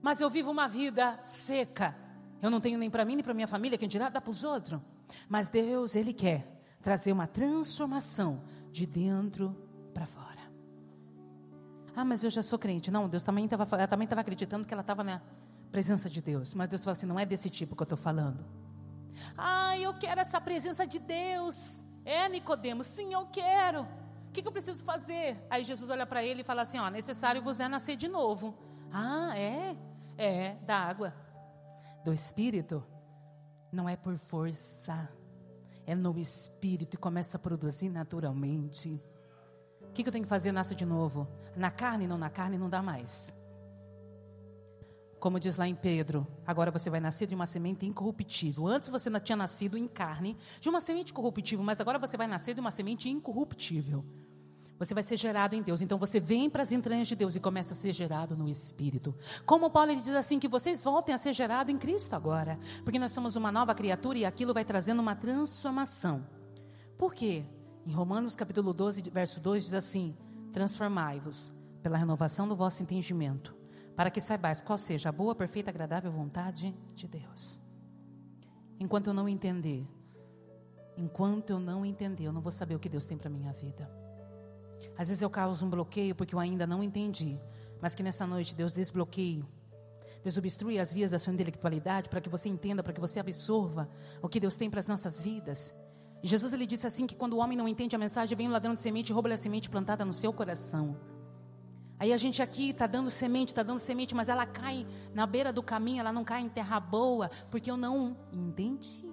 [0.00, 1.96] Mas eu vivo uma vida seca,
[2.46, 4.44] eu não tenho nem para mim, nem para minha família, quem dirá dá para os
[4.44, 4.80] outros.
[5.28, 6.46] Mas Deus, Ele quer
[6.80, 9.56] trazer uma transformação de dentro
[9.92, 10.26] para fora.
[11.94, 12.90] Ah, mas eu já sou crente.
[12.90, 15.20] Não, Deus também estava também estava acreditando que ela estava na
[15.72, 16.54] presença de Deus.
[16.54, 18.44] Mas Deus fala assim: não é desse tipo que eu estou falando.
[19.36, 21.84] Ah, eu quero essa presença de Deus.
[22.04, 23.82] É, Nicodemos, sim, eu quero.
[24.28, 25.36] O que, que eu preciso fazer?
[25.50, 28.54] Aí Jesus olha para ele e fala assim: ó, necessário vos é nascer de novo.
[28.92, 29.76] Ah, é?
[30.16, 31.25] É, da água
[32.06, 32.84] do Espírito,
[33.72, 35.10] não é por força,
[35.84, 39.02] é no Espírito e começa a produzir naturalmente.
[39.80, 40.52] O que, que eu tenho que fazer?
[40.52, 41.26] Nasce de novo.
[41.56, 43.36] Na carne, não na carne, não dá mais.
[45.18, 48.68] Como diz lá em Pedro, agora você vai nascer de uma semente incorruptível.
[48.68, 52.54] Antes você tinha nascido em carne de uma semente corruptível, mas agora você vai nascer
[52.54, 54.04] de uma semente incorruptível.
[54.78, 55.80] Você vai ser gerado em Deus.
[55.80, 59.14] Então você vem para as entranhas de Deus e começa a ser gerado no Espírito.
[59.44, 62.58] Como Paulo ele diz assim: que vocês voltem a ser gerados em Cristo agora.
[62.84, 66.26] Porque nós somos uma nova criatura e aquilo vai trazendo uma transformação.
[66.98, 67.44] Por quê?
[67.86, 70.16] Em Romanos capítulo 12, verso 2 diz assim:
[70.52, 73.54] Transformai-vos pela renovação do vosso entendimento,
[73.94, 77.60] para que saibais qual seja a boa, perfeita, agradável vontade de Deus.
[78.78, 79.86] Enquanto eu não entender,
[80.98, 84.05] enquanto eu não entender, eu não vou saber o que Deus tem para minha vida.
[84.96, 87.38] Às vezes eu causo um bloqueio porque eu ainda não entendi.
[87.80, 89.44] Mas que nessa noite Deus desbloqueie,
[90.24, 93.88] desobstrui as vias da sua intelectualidade para que você entenda, para que você absorva
[94.22, 95.74] o que Deus tem para as nossas vidas.
[96.22, 98.50] E Jesus ele disse assim que quando o homem não entende a mensagem, vem o
[98.50, 100.96] ladrão de semente e rouba a semente plantada no seu coração.
[101.98, 105.52] Aí a gente aqui está dando semente, está dando semente, mas ela cai na beira
[105.52, 109.08] do caminho, ela não cai em terra boa, porque eu não entendi.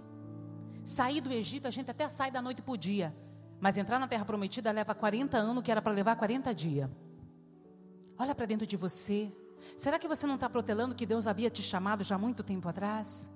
[0.84, 3.16] Sair do Egito, a gente até sai da noite para o dia.
[3.64, 6.89] Mas entrar na terra prometida leva 40 anos, que era para levar 40 dias.
[8.20, 9.32] Olha para dentro de você.
[9.78, 13.32] Será que você não está protelando que Deus havia te chamado já muito tempo atrás?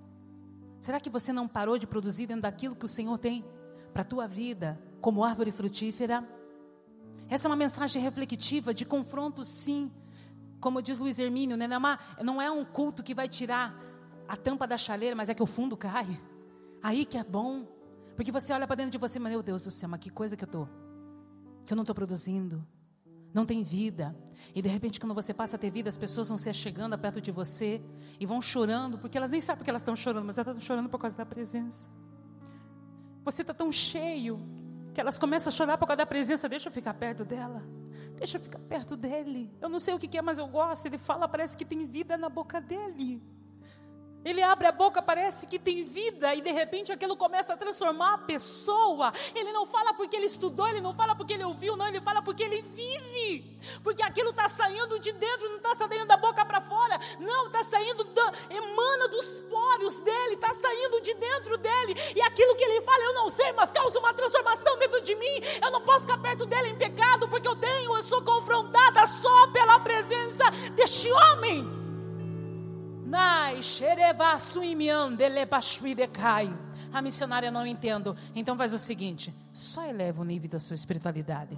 [0.82, 3.46] Será que você não parou de produzir dentro daquilo que o Senhor tem
[3.94, 6.28] para a tua vida, como árvore frutífera?
[7.30, 9.90] Essa é uma mensagem reflexiva, de confronto, sim.
[10.60, 11.70] Como diz Luiz Hermínio, né?
[12.22, 13.74] não é um culto que vai tirar
[14.28, 16.20] a tampa da chaleira, mas é que o fundo cai.
[16.84, 17.77] Aí que é bom.
[18.18, 20.44] Porque você olha para dentro de você, meu Deus do céu, mas que coisa que
[20.44, 20.68] eu tô.
[21.68, 22.66] Que eu não estou produzindo.
[23.32, 24.18] Não tem vida.
[24.56, 27.22] E de repente, quando você passa a ter vida, as pessoas vão se chegando perto
[27.22, 27.80] de você
[28.20, 30.90] e vão chorando, porque elas nem sabem porque elas estão chorando, mas elas estão chorando
[30.90, 31.88] por causa da presença.
[33.24, 34.40] Você está tão cheio
[34.96, 36.50] que elas começam a chorar por causa da presença.
[36.50, 37.62] Deixa eu ficar perto dela.
[38.18, 39.54] Deixa eu ficar perto dele.
[39.62, 40.88] Eu não sei o que é, mas eu gosto.
[40.88, 43.22] Ele fala, parece que tem vida na boca dele.
[44.26, 48.16] Ele abre a boca, parece que tem vida, e de repente aquilo começa a transformar
[48.16, 49.14] a pessoa.
[49.34, 52.22] Ele não fala porque ele estudou, ele não fala porque ele ouviu, não, ele fala
[52.22, 53.58] porque ele vive.
[53.82, 57.64] Porque aquilo está saindo de dentro, não está saindo da boca para fora, não, está
[57.64, 61.96] saindo, da, emana dos poros dele, está saindo de dentro dele.
[62.16, 65.42] E aquilo que ele fala, eu não sei, mas causa uma transformação dentro de mim.
[65.62, 69.48] Eu não posso ficar perto dele em pecado, porque eu tenho, eu sou confrontada só
[69.48, 71.87] pela presença deste homem.
[76.92, 78.18] A missionária não entendo.
[78.36, 81.58] Então faz o seguinte: só eleva o nível da sua espiritualidade.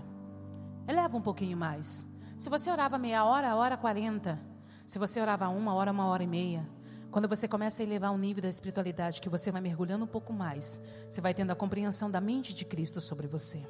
[0.87, 2.07] Eleva um pouquinho mais.
[2.37, 4.39] Se você orava meia hora, hora quarenta.
[4.85, 6.67] Se você orava uma hora, uma hora e meia.
[7.09, 10.31] Quando você começa a elevar o nível da espiritualidade, que você vai mergulhando um pouco
[10.31, 10.79] mais,
[11.09, 13.67] você vai tendo a compreensão da mente de Cristo sobre você.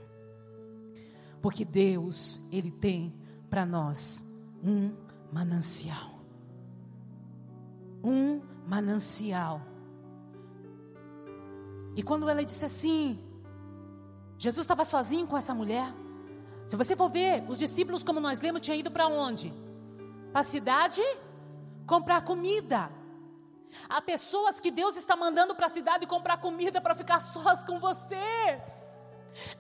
[1.42, 3.14] Porque Deus, Ele tem
[3.50, 4.26] para nós
[4.62, 4.94] um
[5.32, 6.19] manancial
[8.04, 9.62] um manancial.
[11.96, 13.20] E quando ela disse assim,
[14.38, 15.94] Jesus estava sozinho com essa mulher.
[16.66, 19.54] Se você for ver, os discípulos, como nós lemos, tinham ido para onde?
[20.32, 21.02] Para a cidade
[21.86, 22.92] comprar comida.
[23.90, 27.80] Há pessoas que Deus está mandando para a cidade comprar comida para ficar sós com
[27.80, 28.62] você.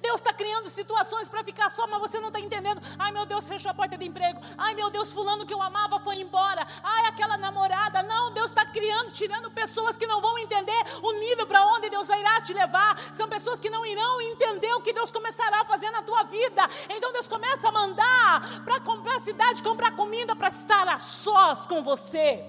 [0.01, 2.82] Deus está criando situações para ficar só, mas você não está entendendo.
[2.97, 4.39] Ai meu Deus, fechou a porta de emprego.
[4.57, 6.65] Ai meu Deus, fulano que eu amava foi embora.
[6.84, 8.03] Ai, aquela namorada.
[8.03, 12.09] Não, Deus está criando, tirando pessoas que não vão entender o nível para onde Deus
[12.09, 12.99] irá te levar.
[13.13, 16.67] São pessoas que não irão entender o que Deus começará a fazer na tua vida.
[16.89, 21.65] Então Deus começa a mandar para comprar a cidade, comprar comida para estar a sós
[21.65, 22.43] com você.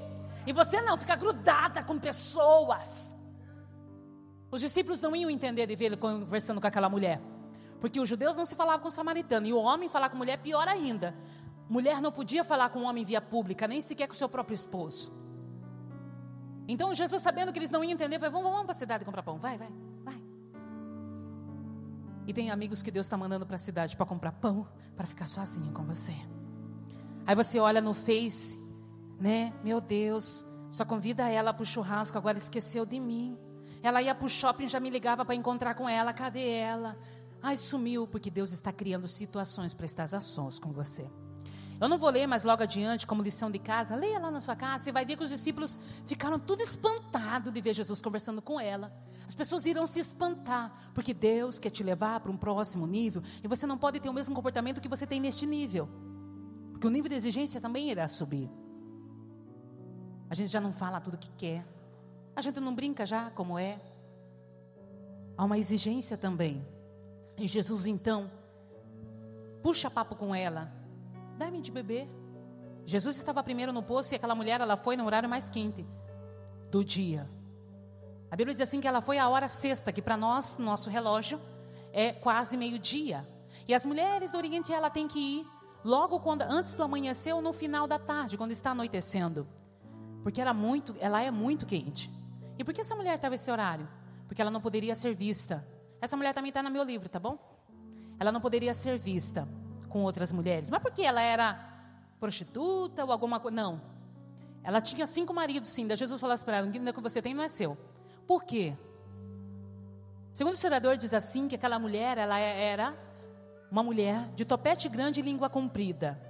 [0.47, 3.20] E você não fica grudada com pessoas.
[4.51, 7.21] Os discípulos não iam entender de ver ele conversando com aquela mulher.
[7.81, 9.47] Porque os judeus não se falavam com samaritano.
[9.47, 11.15] E o homem falar com mulher, pior ainda.
[11.69, 15.11] Mulher não podia falar com homem via pública, nem sequer com seu próprio esposo.
[16.67, 19.23] Então Jesus, sabendo que eles não iam entender, falou: vamos, vamos para a cidade comprar
[19.23, 19.39] pão.
[19.39, 19.69] Vai, vai,
[20.03, 20.21] vai.
[22.27, 25.27] E tem amigos que Deus está mandando para a cidade para comprar pão, para ficar
[25.27, 26.15] sozinho com você.
[27.27, 28.59] Aí você olha no Face,
[29.19, 29.53] né?
[29.63, 33.39] Meu Deus, só convida ela para o churrasco, agora esqueceu de mim.
[33.83, 36.12] Ela ia para o shopping, já me ligava para encontrar com ela.
[36.12, 36.99] Cadê ela?
[37.43, 41.11] Ai, sumiu, porque Deus está criando situações para estar a com você.
[41.81, 44.55] Eu não vou ler, mas logo adiante, como lição de casa, leia lá na sua
[44.55, 48.61] casa, você vai ver que os discípulos ficaram tudo espantados de ver Jesus conversando com
[48.61, 48.93] ela.
[49.26, 53.49] As pessoas irão se espantar, porque Deus quer te levar para um próximo nível, e
[53.49, 55.89] você não pode ter o mesmo comportamento que você tem neste nível.
[56.72, 58.51] Porque o nível de exigência também irá subir.
[60.28, 61.66] A gente já não fala tudo o que quer.
[62.35, 63.81] A gente não brinca já como é.
[65.37, 66.66] Há uma exigência também.
[67.37, 68.31] E Jesus então
[69.62, 70.72] puxa papo com ela.
[71.37, 72.07] Dá-me de beber.
[72.85, 75.87] Jesus estava primeiro no poço e aquela mulher ela foi no horário mais quente
[76.70, 77.28] do dia.
[78.31, 81.41] A Bíblia diz assim que ela foi a hora sexta, que para nós, nosso relógio,
[81.93, 83.26] é quase meio-dia.
[83.66, 85.47] E as mulheres do Oriente ela tem que ir
[85.85, 89.49] logo quando antes do amanhecer ou no final da tarde, quando está anoitecendo.
[90.22, 92.11] Porque era muito, ela é muito quente.
[92.61, 93.89] E por que essa mulher estava esse horário?
[94.29, 95.67] Porque ela não poderia ser vista.
[95.99, 97.39] Essa mulher também está no meu livro, tá bom?
[98.19, 99.49] Ela não poderia ser vista
[99.89, 100.69] com outras mulheres.
[100.69, 101.59] Mas por que ela era
[102.21, 103.57] prostituta ou alguma coisa?
[103.57, 103.81] Não.
[104.63, 105.87] Ela tinha cinco maridos, sim.
[105.87, 107.79] Da Jesus falasse para ela: o que você tem não é seu.
[108.27, 108.77] Por quê?
[110.31, 112.95] Segundo o historiador, diz assim: que aquela mulher ela era
[113.71, 116.21] uma mulher de topete grande e língua comprida.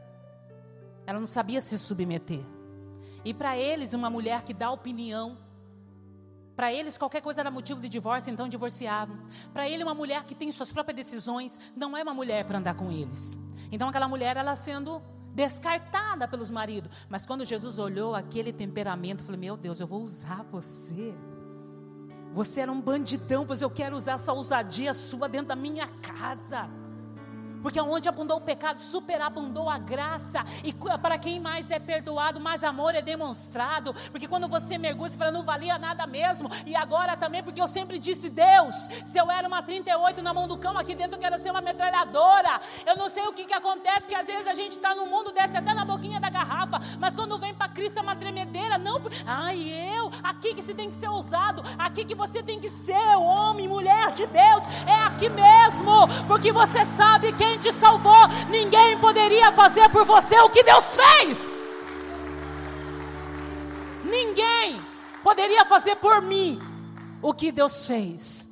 [1.09, 2.45] Ela não sabia se submeter.
[3.25, 5.50] E para eles, uma mulher que dá opinião
[6.61, 9.17] para eles, qualquer coisa era motivo de divórcio, então divorciavam.
[9.51, 12.75] Para ele, uma mulher que tem suas próprias decisões não é uma mulher para andar
[12.75, 13.41] com eles.
[13.73, 15.01] Então, aquela mulher, ela sendo
[15.35, 16.91] descartada pelos maridos.
[17.09, 21.15] Mas quando Jesus olhou aquele temperamento, falou: Meu Deus, eu vou usar você.
[22.35, 26.69] Você era um bandidão, pois eu quero usar essa ousadia sua dentro da minha casa.
[27.63, 30.45] Porque onde abundou o pecado, superabundou a graça.
[30.65, 33.95] E para quem mais é perdoado, mais amor é demonstrado.
[34.11, 36.51] Porque quando você mergulha, você fala, não valia nada mesmo.
[36.67, 40.49] E agora também, porque eu sempre disse, Deus, se eu era uma 38 na mão
[40.49, 42.61] do cão, aqui dentro eu quero ser uma metralhadora.
[42.87, 45.33] Eu não sei o que, que acontece, que às vezes a gente está no mundo,
[45.33, 46.81] desce até na boquinha da garrafa.
[46.99, 48.79] Mas quando vem para Cristo é uma tremedeira.
[48.79, 49.59] Não, ai
[49.97, 51.63] eu, aqui que você tem que ser ousado.
[51.79, 54.65] Aqui que você tem que ser homem, mulher de Deus.
[54.87, 56.09] É aqui mesmo.
[56.27, 60.97] Porque você sabe quem quem te salvou, ninguém poderia fazer por você o que Deus
[60.97, 61.57] fez.
[64.05, 64.81] Ninguém
[65.23, 66.61] poderia fazer por mim
[67.21, 68.49] o que Deus fez.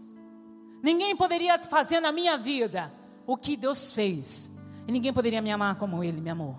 [0.82, 2.92] Ninguém poderia fazer na minha vida
[3.26, 4.57] o que Deus fez.
[4.86, 6.59] E ninguém poderia me amar como Ele me amou.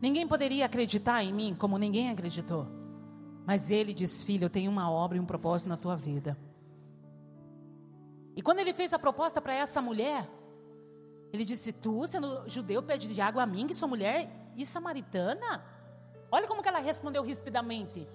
[0.00, 2.66] Ninguém poderia acreditar em mim como ninguém acreditou.
[3.46, 6.36] Mas Ele diz: Filho, eu tenho uma obra e um propósito na tua vida.
[8.36, 10.28] E quando Ele fez a proposta para essa mulher,
[11.32, 15.64] ele disse: Tu, sendo judeu, pede de água a mim, que sou mulher e samaritana?
[16.30, 18.06] Olha como que ela respondeu rispidamente.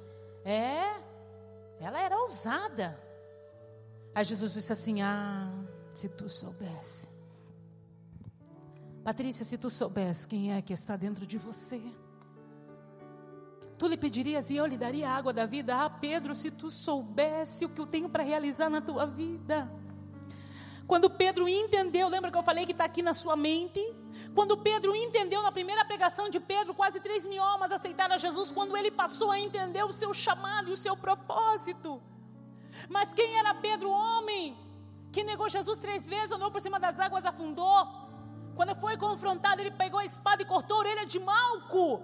[0.44, 1.02] É,
[1.80, 3.00] ela era ousada.
[4.14, 5.52] Aí Jesus disse assim: Ah,
[5.94, 7.12] se tu soubesse.
[9.04, 11.82] Patrícia, se tu soubesse quem é que está dentro de você,
[13.78, 15.76] tu lhe pedirias e eu lhe daria a água da vida.
[15.76, 19.70] Ah, Pedro, se tu soubesse o que eu tenho para realizar na tua vida.
[20.88, 23.82] Quando Pedro entendeu, lembra que eu falei que está aqui na sua mente?
[24.36, 28.52] Quando Pedro entendeu na primeira pregação de Pedro, quase 3 mil almas aceitaram a Jesus,
[28.52, 32.02] quando ele passou a entender o seu chamado e o seu propósito.
[32.90, 34.58] Mas quem era Pedro, homem,
[35.12, 37.88] que negou Jesus três vezes, andou por cima das águas, afundou?
[38.56, 42.04] Quando foi confrontado, ele pegou a espada e cortou a orelha de Malco.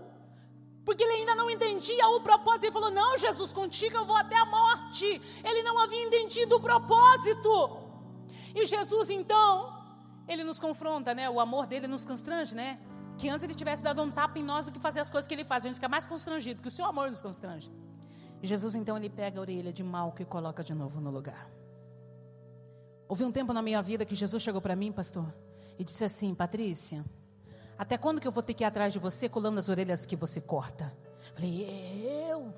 [0.85, 2.65] Porque ele ainda não entendia o propósito.
[2.65, 5.21] Ele falou: Não, Jesus, contigo eu vou até a morte.
[5.43, 7.51] Ele não havia entendido o propósito.
[8.55, 9.73] E Jesus, então,
[10.27, 11.29] ele nos confronta, né?
[11.29, 12.79] O amor dele nos constrange, né?
[13.17, 15.33] Que antes ele tivesse dado um tapa em nós do que fazer as coisas que
[15.33, 15.65] ele faz.
[15.65, 17.71] A gente fica mais constrangido, porque o seu amor nos constrange.
[18.41, 21.49] E Jesus, então, ele pega a orelha de Malco e coloca de novo no lugar.
[23.07, 25.33] Houve um tempo na minha vida que Jesus chegou para mim, pastor,
[25.77, 27.03] e disse assim: Patrícia,
[27.77, 30.15] até quando que eu vou ter que ir atrás de você colando as orelhas que
[30.15, 30.93] você corta?
[31.33, 32.53] Falei, eu?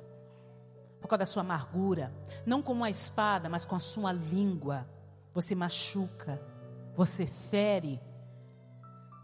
[1.00, 2.14] Por causa da sua amargura,
[2.46, 4.88] não com uma espada, mas com a sua língua
[5.34, 6.42] você machuca,
[6.96, 8.02] você fere.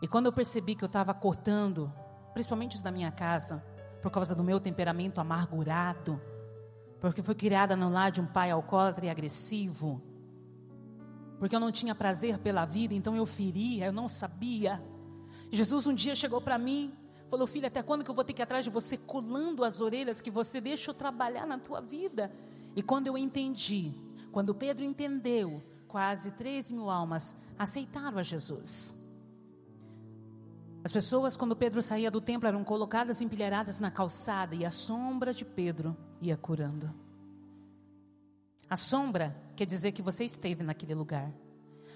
[0.01, 1.91] E quando eu percebi que eu estava cortando,
[2.33, 3.63] principalmente os da minha casa,
[4.01, 6.21] por causa do meu temperamento amargurado,
[6.99, 10.01] porque fui criada no lar de um pai alcoólatra e agressivo,
[11.39, 14.81] porque eu não tinha prazer pela vida, então eu feria, eu não sabia.
[15.51, 16.93] Jesus um dia chegou para mim,
[17.27, 19.81] falou: Filha, até quando que eu vou ter que ir atrás de você colando as
[19.81, 22.31] orelhas que você deixa eu trabalhar na tua vida?
[22.75, 23.93] E quando eu entendi,
[24.31, 28.93] quando Pedro entendeu, quase 3 mil almas aceitaram a Jesus.
[30.83, 35.33] As pessoas, quando Pedro saía do templo, eram colocadas empilhadas na calçada e a sombra
[35.33, 36.93] de Pedro ia curando.
[38.69, 41.31] A sombra quer dizer que você esteve naquele lugar.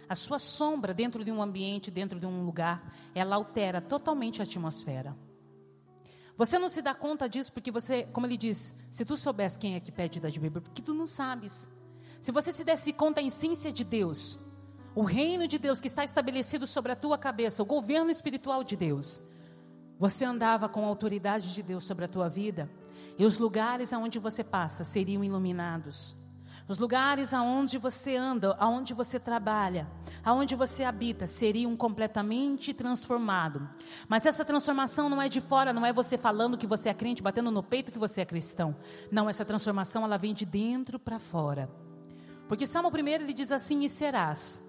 [0.09, 4.43] A sua sombra dentro de um ambiente, dentro de um lugar, ela altera totalmente a
[4.43, 5.15] atmosfera.
[6.35, 9.75] Você não se dá conta disso porque você, como ele diz, se tu soubesse quem
[9.75, 11.69] é que pede da beber, porque tu não sabes.
[12.21, 14.39] Se você se desse conta a essência de Deus,
[14.93, 18.77] o reino de Deus que está estabelecido sobre a tua cabeça, o governo espiritual de
[18.77, 19.23] Deus,
[19.97, 22.69] você andava com a autoridade de Deus sobre a tua vida,
[23.17, 26.15] e os lugares aonde você passa seriam iluminados.
[26.67, 29.89] Os lugares aonde você anda, aonde você trabalha,
[30.23, 33.63] aonde você habita, seriam completamente transformados.
[34.07, 37.23] Mas essa transformação não é de fora, não é você falando que você é crente,
[37.23, 38.75] batendo no peito que você é cristão.
[39.11, 41.67] Não, essa transformação ela vem de dentro para fora.
[42.51, 44.61] Porque Salmo 1 ele diz assim: E serás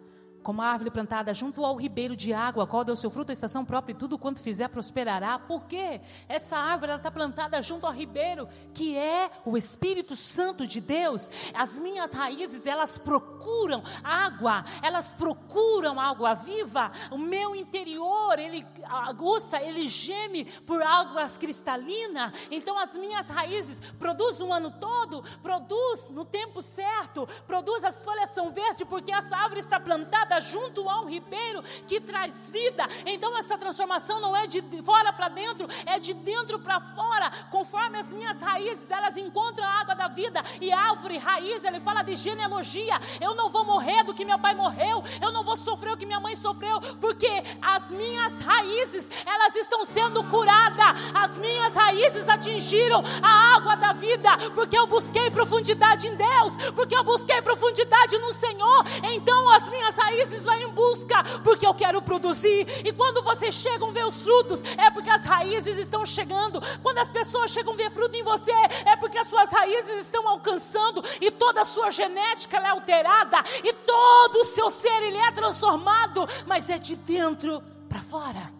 [0.42, 3.64] como a árvore plantada junto ao ribeiro de água, qual deu seu fruto à estação
[3.64, 5.38] própria, e tudo quanto fizer prosperará.
[5.38, 6.00] Por quê?
[6.28, 11.30] Essa árvore está plantada junto ao ribeiro, que é o Espírito Santo de Deus.
[11.54, 16.90] As minhas raízes, elas procuram água, elas procuram água viva.
[17.10, 22.32] O meu interior, ele aguça, ele geme por águas cristalinas.
[22.50, 28.30] Então as minhas raízes produzem o ano todo, produz no tempo certo, produz as folhas
[28.30, 32.86] são verdes, porque essa árvore está plantada junto ao ribeiro que traz vida.
[33.06, 37.30] Então essa transformação não é de fora para dentro, é de dentro para fora.
[37.50, 40.42] Conforme as minhas raízes, elas encontram a água da vida.
[40.60, 43.00] E árvore, raiz, ele fala de genealogia.
[43.20, 45.96] Eu eu não vou morrer do que meu pai morreu, eu não vou sofrer o
[45.96, 52.28] que minha mãe sofreu, porque as minhas raízes, elas estão sendo curadas, as minhas raízes
[52.28, 58.18] atingiram a água da vida, porque eu busquei profundidade em Deus, porque eu busquei profundidade
[58.18, 63.22] no Senhor, então as minhas raízes vão em busca, porque eu quero produzir, e quando
[63.22, 67.74] vocês chegam ver os frutos, é porque as raízes estão chegando, quando as pessoas chegam
[67.74, 68.52] ver fruto em você,
[68.84, 73.72] é porque as suas raízes estão alcançando, e toda a sua genética é alterada, e
[73.72, 78.52] todo o seu ser ele é transformado, mas é de dentro para fora.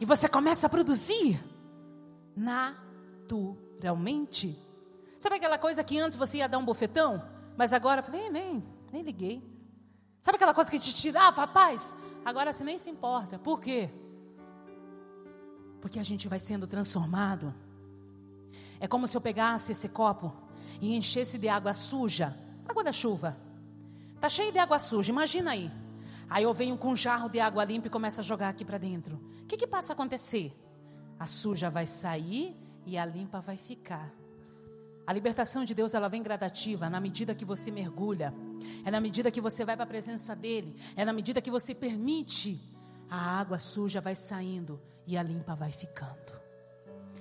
[0.00, 1.38] E você começa a produzir
[2.36, 4.56] naturalmente.
[5.18, 7.22] Sabe aquela coisa que antes você ia dar um bofetão,
[7.56, 9.59] mas agora falei, nem, nem liguei.
[10.20, 11.94] Sabe aquela coisa que te tirava a paz?
[12.24, 13.38] Agora você nem se importa.
[13.38, 13.90] Por quê?
[15.80, 17.54] Porque a gente vai sendo transformado.
[18.78, 20.32] É como se eu pegasse esse copo
[20.80, 22.36] e enchesse de água suja,
[22.68, 23.36] água da chuva.
[24.20, 25.70] Tá cheio de água suja, imagina aí.
[26.28, 28.78] Aí eu venho com um jarro de água limpa e começo a jogar aqui para
[28.78, 29.16] dentro.
[29.42, 30.54] O que que passa a acontecer?
[31.18, 32.56] A suja vai sair
[32.86, 34.19] e a limpa vai ficar.
[35.10, 38.32] A libertação de Deus ela vem gradativa na medida que você mergulha,
[38.84, 41.74] é na medida que você vai para a presença dele, é na medida que você
[41.74, 42.60] permite
[43.08, 46.40] a água suja vai saindo e a limpa vai ficando.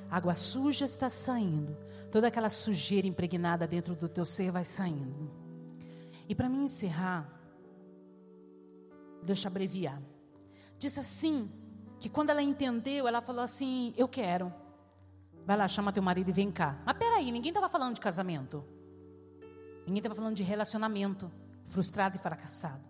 [0.07, 1.75] A água suja está saindo,
[2.11, 5.31] toda aquela sujeira impregnada dentro do teu ser vai saindo.
[6.27, 7.27] E para mim encerrar,
[9.23, 9.99] deixa eu abreviar.
[10.77, 11.49] Diz assim
[11.99, 14.53] que quando ela entendeu, ela falou assim: Eu quero.
[15.45, 16.81] Vai lá, chama teu marido e vem cá.
[16.85, 18.63] Mas peraí, ninguém estava falando de casamento.
[19.85, 21.31] Ninguém estava falando de relacionamento
[21.65, 22.83] frustrado e fracassado.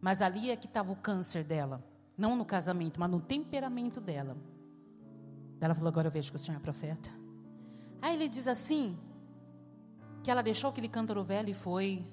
[0.00, 1.84] Mas ali é que estava o câncer dela.
[2.16, 4.36] Não no casamento, mas no temperamento dela.
[5.60, 7.10] Ela falou: Agora eu vejo que o senhor é profeta.
[8.00, 8.98] Aí ele diz assim:
[10.26, 12.04] que ela deixou aquele cântaro velho e foi.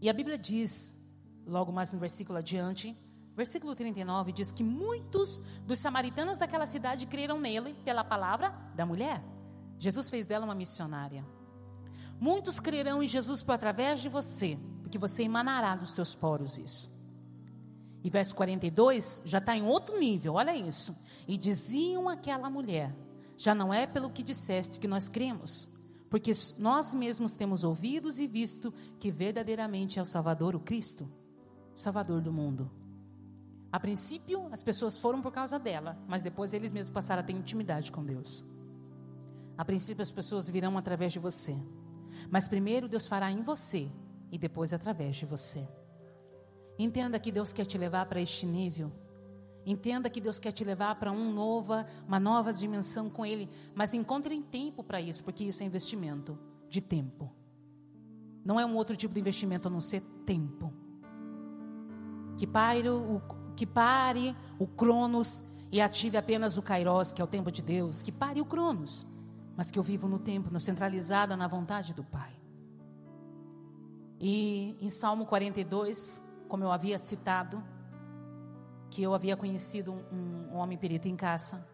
[0.00, 0.96] E a Bíblia diz,
[1.44, 2.96] logo mais no versículo adiante,
[3.36, 9.22] Versículo 39 diz que muitos dos samaritanos daquela cidade creram nele pela palavra da mulher.
[9.78, 11.24] Jesus fez dela uma missionária.
[12.20, 16.88] Muitos crerão em Jesus por através de você, porque você emanará dos teus poros isso.
[18.04, 20.94] E verso 42 já está em outro nível, olha isso.
[21.26, 22.94] E diziam aquela mulher:
[23.36, 25.68] Já não é pelo que disseste que nós cremos,
[26.08, 31.10] porque nós mesmos temos ouvidos e visto que verdadeiramente é o Salvador, o Cristo,
[31.74, 32.83] Salvador do mundo.
[33.74, 37.32] A princípio, as pessoas foram por causa dela, mas depois eles mesmos passaram a ter
[37.32, 38.46] intimidade com Deus.
[39.58, 41.56] A princípio, as pessoas virão através de você,
[42.30, 43.90] mas primeiro Deus fará em você
[44.30, 45.66] e depois através de você.
[46.78, 48.92] Entenda que Deus quer te levar para este nível.
[49.66, 53.92] Entenda que Deus quer te levar para um nova, uma nova dimensão com Ele, mas
[53.92, 57.28] encontre tempo para isso, porque isso é investimento de tempo.
[58.44, 60.72] Não é um outro tipo de investimento a não ser tempo.
[62.36, 63.20] Que pare o,
[63.56, 68.02] que pare o Cronos e ative apenas o Kairos, que é o tempo de Deus,
[68.02, 69.06] que pare o Cronos,
[69.56, 72.32] mas que eu vivo no tempo, no centralizada na vontade do Pai.
[74.20, 77.62] E em Salmo 42, como eu havia citado,
[78.90, 81.66] que eu havia conhecido um, um homem perito em caça,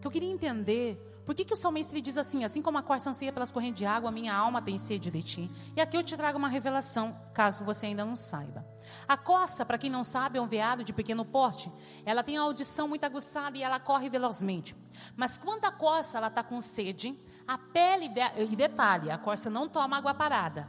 [0.00, 2.82] que eu queria entender por que, que o salmista ele diz assim: Assim como a
[2.82, 5.50] corça anseia pelas correntes de água, minha alma tem sede de ti.
[5.76, 8.66] E aqui eu te trago uma revelação, caso você ainda não saiba.
[9.06, 11.72] A coça, para quem não sabe, é um veado de pequeno porte.
[12.04, 14.76] Ela tem a audição muito aguçada e ela corre velozmente.
[15.16, 15.72] Mas quando a
[16.14, 18.20] ela está com sede, a pele de,
[18.50, 20.68] e detalhe, a coça não toma água parada.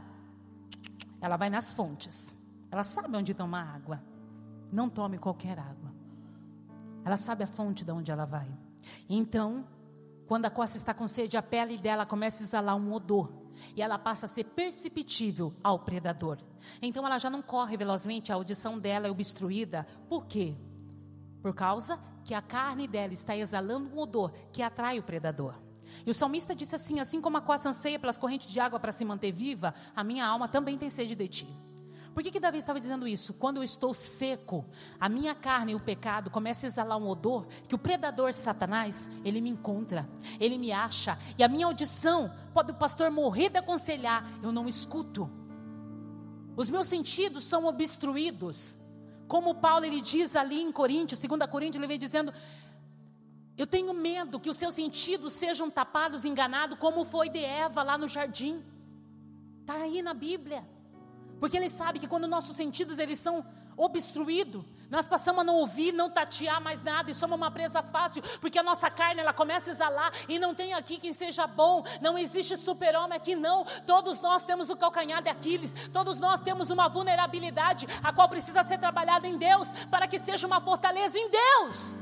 [1.20, 2.36] Ela vai nas fontes.
[2.70, 4.02] Ela sabe onde tomar água.
[4.72, 5.92] Não tome qualquer água.
[7.04, 8.48] Ela sabe a fonte de onde ela vai.
[9.08, 9.64] Então,
[10.34, 13.32] quando a coça está com sede, a pele dela começa a exalar um odor
[13.76, 16.38] e ela passa a ser perceptível ao predador.
[16.82, 19.86] Então ela já não corre velozmente, a audição dela é obstruída.
[20.08, 20.56] Por quê?
[21.40, 25.54] Por causa que a carne dela está exalando um odor que atrai o predador.
[26.04, 28.90] E o salmista disse assim: Assim como a coça anseia pelas correntes de água para
[28.90, 31.48] se manter viva, a minha alma também tem sede de ti.
[32.14, 33.34] Por que, que Davi estava dizendo isso?
[33.34, 34.64] Quando eu estou seco,
[35.00, 39.10] a minha carne e o pecado começam a exalar um odor que o predador Satanás,
[39.24, 40.08] ele me encontra,
[40.38, 44.68] ele me acha, e a minha audição, pode o pastor morrer de aconselhar, eu não
[44.68, 45.28] escuto.
[46.56, 48.78] Os meus sentidos são obstruídos.
[49.26, 52.32] Como Paulo ele diz ali em Coríntios, 2 Coríntios, ele vem dizendo:
[53.58, 57.98] Eu tenho medo que os seus sentidos sejam tapados, enganados, como foi de Eva lá
[57.98, 58.62] no jardim.
[59.62, 60.73] Está aí na Bíblia.
[61.44, 63.44] Porque ele sabe que quando nossos sentidos eles são
[63.76, 64.64] obstruído.
[64.88, 68.58] Nós passamos a não ouvir, não tatear mais nada e somos uma presa fácil, porque
[68.58, 71.84] a nossa carne ela começa a exalar e não tem aqui quem seja bom.
[72.00, 73.66] Não existe super-homem aqui não.
[73.86, 78.62] Todos nós temos o calcanhar de Aquiles, todos nós temos uma vulnerabilidade a qual precisa
[78.62, 81.94] ser trabalhada em Deus para que seja uma fortaleza em Deus.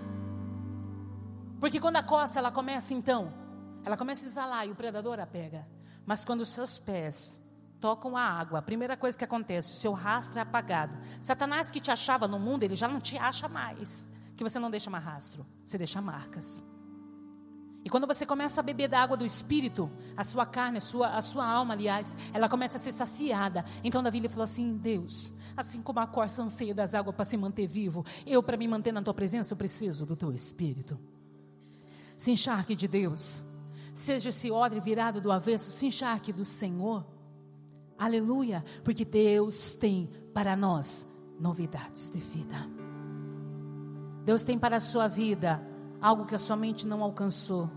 [1.59, 3.35] Porque quando a coça ela começa então,
[3.85, 5.67] ela começa a exalar e o predador a pega.
[6.07, 7.42] Mas quando os seus pés
[7.83, 10.97] tocam a água, a primeira coisa que acontece, seu rastro é apagado.
[11.21, 14.09] Satanás que te achava no mundo, ele já não te acha mais.
[14.37, 16.65] Que você não deixa mais rastro, você deixa marcas.
[17.85, 21.09] E quando você começa a beber da água do Espírito, a sua carne, a sua,
[21.09, 23.65] a sua alma, aliás, ela começa a ser saciada.
[23.83, 27.37] Então Davi ele falou assim: Deus, assim como a corça anseia das águas para se
[27.37, 30.97] manter vivo, eu, para me manter na tua presença, eu preciso do teu Espírito.
[32.17, 33.45] Se encharque de Deus,
[33.93, 37.05] seja esse odre virado do avesso, se encharque do Senhor.
[38.03, 41.07] Aleluia, porque Deus tem para nós
[41.39, 42.57] novidades de vida.
[44.25, 45.65] Deus tem para a sua vida
[46.01, 47.71] algo que a sua mente não alcançou.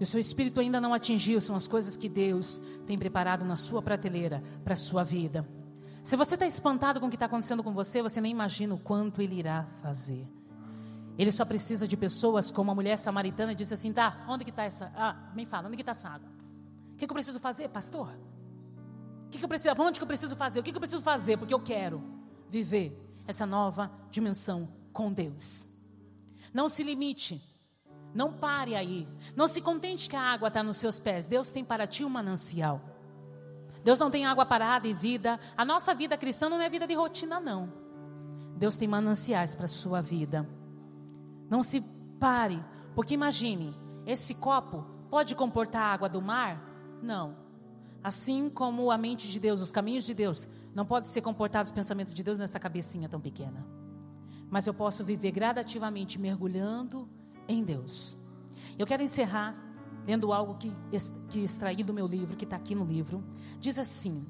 [0.00, 3.54] E o seu espírito ainda não atingiu, são as coisas que Deus tem preparado na
[3.54, 5.48] sua prateleira para a sua vida.
[6.02, 8.80] Se você está espantado com o que está acontecendo com você, você nem imagina o
[8.80, 10.26] quanto Ele irá fazer.
[11.16, 14.64] Ele só precisa de pessoas como a mulher samaritana disse assim: tá, onde que está
[14.64, 14.92] essa?
[14.96, 16.28] Ah, me fala, onde que está essa água?
[16.94, 18.10] O que, que eu preciso fazer, pastor?
[19.34, 20.60] Que, que eu preciso, onde que eu preciso fazer?
[20.60, 21.36] O que, eu preciso fazer?
[21.36, 22.02] Porque eu quero
[22.48, 25.68] viver essa nova dimensão com Deus.
[26.52, 27.42] Não se limite.
[28.14, 29.08] Não pare aí.
[29.34, 31.26] Não se contente que a água está nos seus pés.
[31.26, 32.80] Deus tem para ti um manancial.
[33.82, 35.40] Deus não tem água parada e vida.
[35.56, 37.72] A nossa vida cristã não é vida de rotina, não.
[38.56, 40.48] Deus tem mananciais para a sua vida.
[41.50, 41.80] Não se
[42.20, 42.64] pare,
[42.94, 43.76] porque imagine,
[44.06, 46.62] esse copo pode comportar água do mar?
[47.02, 47.43] Não.
[48.04, 51.74] Assim como a mente de Deus, os caminhos de Deus, não pode ser comportados os
[51.74, 53.66] pensamentos de Deus nessa cabecinha tão pequena.
[54.50, 57.08] Mas eu posso viver gradativamente mergulhando
[57.48, 58.14] em Deus.
[58.78, 59.56] Eu quero encerrar
[60.06, 60.70] lendo algo que,
[61.30, 63.24] que extraí do meu livro, que está aqui no livro.
[63.58, 64.26] Diz assim: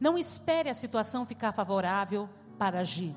[0.00, 3.14] Não espere a situação ficar favorável para agir.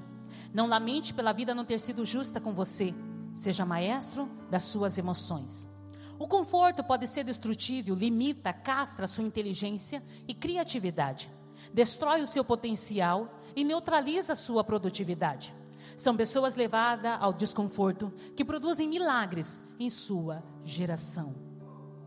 [0.53, 2.93] Não lamente pela vida não ter sido justa com você.
[3.33, 5.73] Seja maestro das suas emoções.
[6.17, 11.29] O conforto pode ser destrutível, limita, castra sua inteligência e criatividade,
[11.73, 15.53] destrói o seu potencial e neutraliza sua produtividade.
[15.97, 21.35] São pessoas levadas ao desconforto que produzem milagres em sua geração.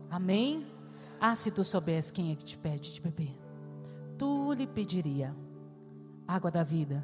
[0.09, 0.67] Amém?
[1.19, 3.35] Ah, se tu soubesse quem é que te pede de beber,
[4.17, 5.35] tu lhe pediria
[6.27, 7.03] água da vida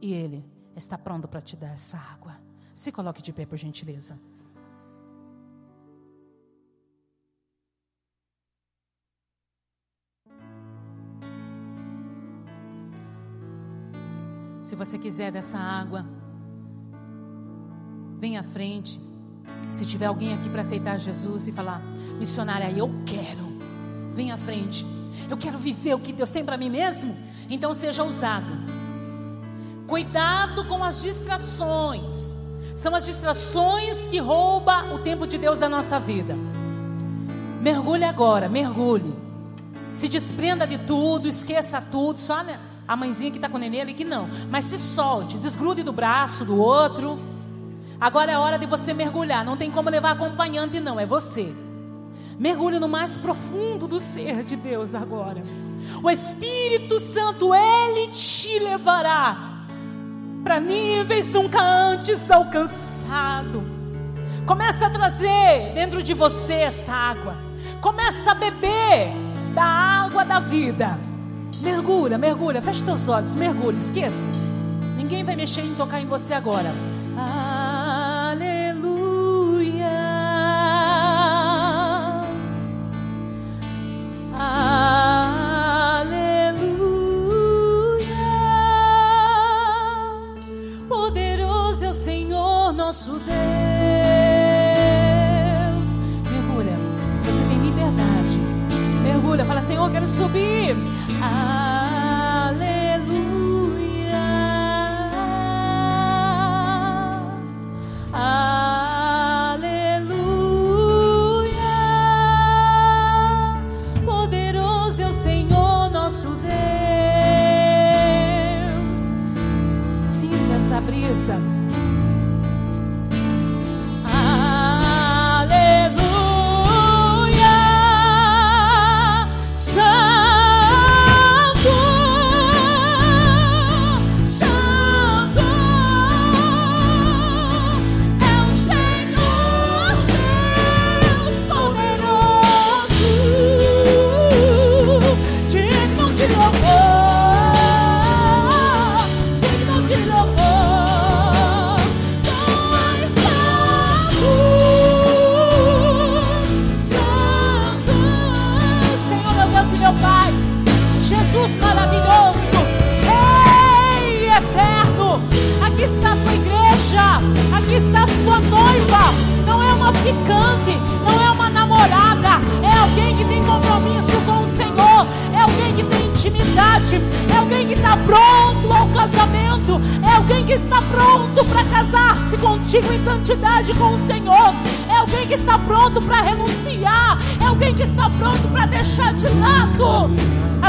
[0.00, 0.44] e ele
[0.74, 2.38] está pronto para te dar essa água.
[2.74, 4.18] Se coloque de pé, por gentileza.
[14.66, 16.04] Se você quiser dessa água,
[18.18, 19.00] vem à frente.
[19.70, 21.80] Se tiver alguém aqui para aceitar Jesus e falar,
[22.18, 23.46] missionária, eu quero,
[24.12, 24.84] vem à frente.
[25.30, 27.16] Eu quero viver o que Deus tem para mim mesmo.
[27.48, 28.52] Então seja ousado.
[29.86, 32.34] Cuidado com as distrações.
[32.74, 36.34] São as distrações que roubam o tempo de Deus da nossa vida.
[37.62, 39.14] Mergulhe agora, mergulhe.
[39.92, 42.44] Se desprenda de tudo, esqueça tudo, só?
[42.86, 44.28] A mãezinha que está com o neném ali que não.
[44.50, 47.18] Mas se solte, desgrude do braço do outro.
[48.00, 49.44] Agora é hora de você mergulhar.
[49.44, 51.52] Não tem como levar acompanhante, não, é você.
[52.38, 55.42] Mergulhe no mais profundo do ser de Deus agora.
[56.02, 59.64] O Espírito Santo, Ele te levará
[60.44, 63.64] para níveis nunca antes alcançado.
[64.46, 67.36] Começa a trazer dentro de você essa água.
[67.80, 69.12] Começa a beber
[69.54, 70.98] da água da vida.
[71.60, 74.30] Mergulha, mergulha, fecha teus olhos, mergulha, esqueça.
[74.96, 76.72] Ninguém vai mexer em tocar em você agora.
[77.16, 77.55] Aleluia.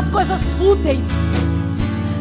[0.08, 1.06] As coisas fúteis,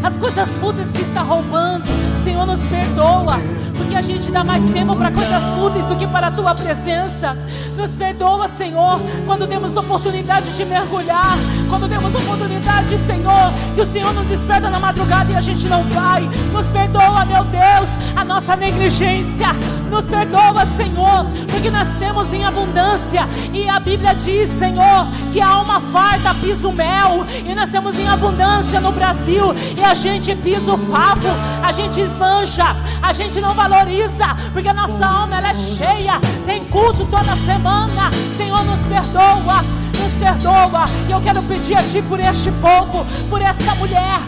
[0.03, 1.85] as coisas fúteis que está roubando.
[2.25, 3.39] Senhor, nos perdoa
[3.77, 7.37] porque a gente dá mais tempo para coisas fúteis do que para a tua presença.
[7.77, 11.37] Nos perdoa, Senhor, quando temos oportunidade de mergulhar,
[11.69, 15.85] quando temos oportunidade, Senhor, que o Senhor nos desperta na madrugada e a gente não
[15.85, 16.23] vai.
[16.53, 19.49] Nos perdoa, meu Deus, a nossa negligência.
[19.91, 25.49] Nos perdoa, Senhor, porque nós temos em abundância e a Bíblia diz, Senhor, que a
[25.49, 30.35] alma farta pisa o mel e nós temos em abundância no Brasil e a gente
[30.37, 31.29] pisa o papo,
[31.63, 32.65] a gente esmancha,
[33.01, 38.11] a gente não valoriza, porque a nossa alma ela é cheia, tem culto toda semana.
[38.37, 40.85] Senhor, nos perdoa, nos perdoa.
[41.09, 44.19] E eu quero pedir a Ti por este povo, por esta mulher,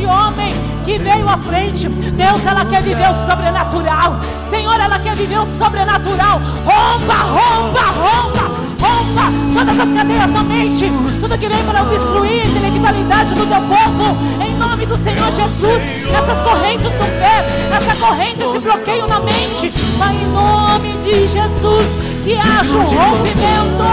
[0.00, 1.88] este homem que veio à frente.
[1.88, 4.18] Deus, ela quer viver o sobrenatural.
[4.48, 6.40] Senhor, ela quer viver o sobrenatural.
[6.64, 10.90] Rompa, rompa, rompa rompa todas as cadeias da mente,
[11.20, 15.82] tudo que vem para obstruir a intelectualidade do teu povo, em nome do Senhor Jesus,
[16.14, 17.44] essas correntes do pé,
[17.76, 21.86] essa corrente, esse bloqueio na mente, mas em nome de Jesus,
[22.24, 23.84] que haja um rompimento,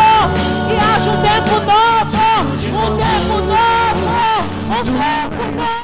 [0.67, 2.17] que haja um tempo novo,
[2.77, 4.07] um tempo novo,
[4.69, 5.76] um tempo novo.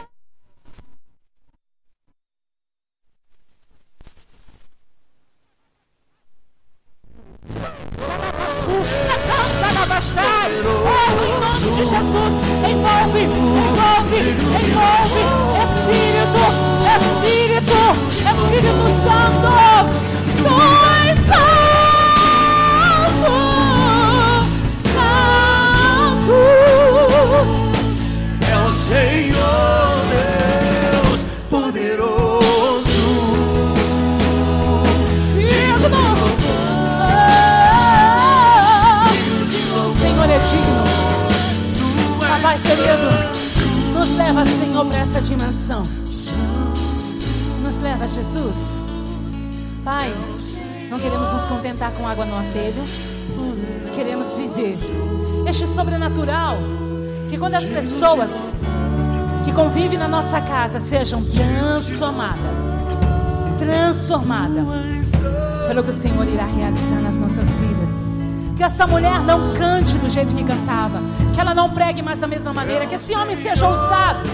[72.20, 74.30] Da mesma maneira, que esse homem seja ousado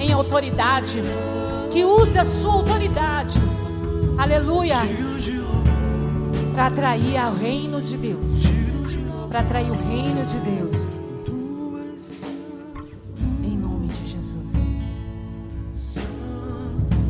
[0.00, 1.02] em autoridade,
[1.70, 3.38] que use a sua autoridade,
[4.18, 4.76] aleluia,
[6.54, 8.42] para atrair ao reino de Deus,
[9.28, 10.93] para atrair o reino de Deus.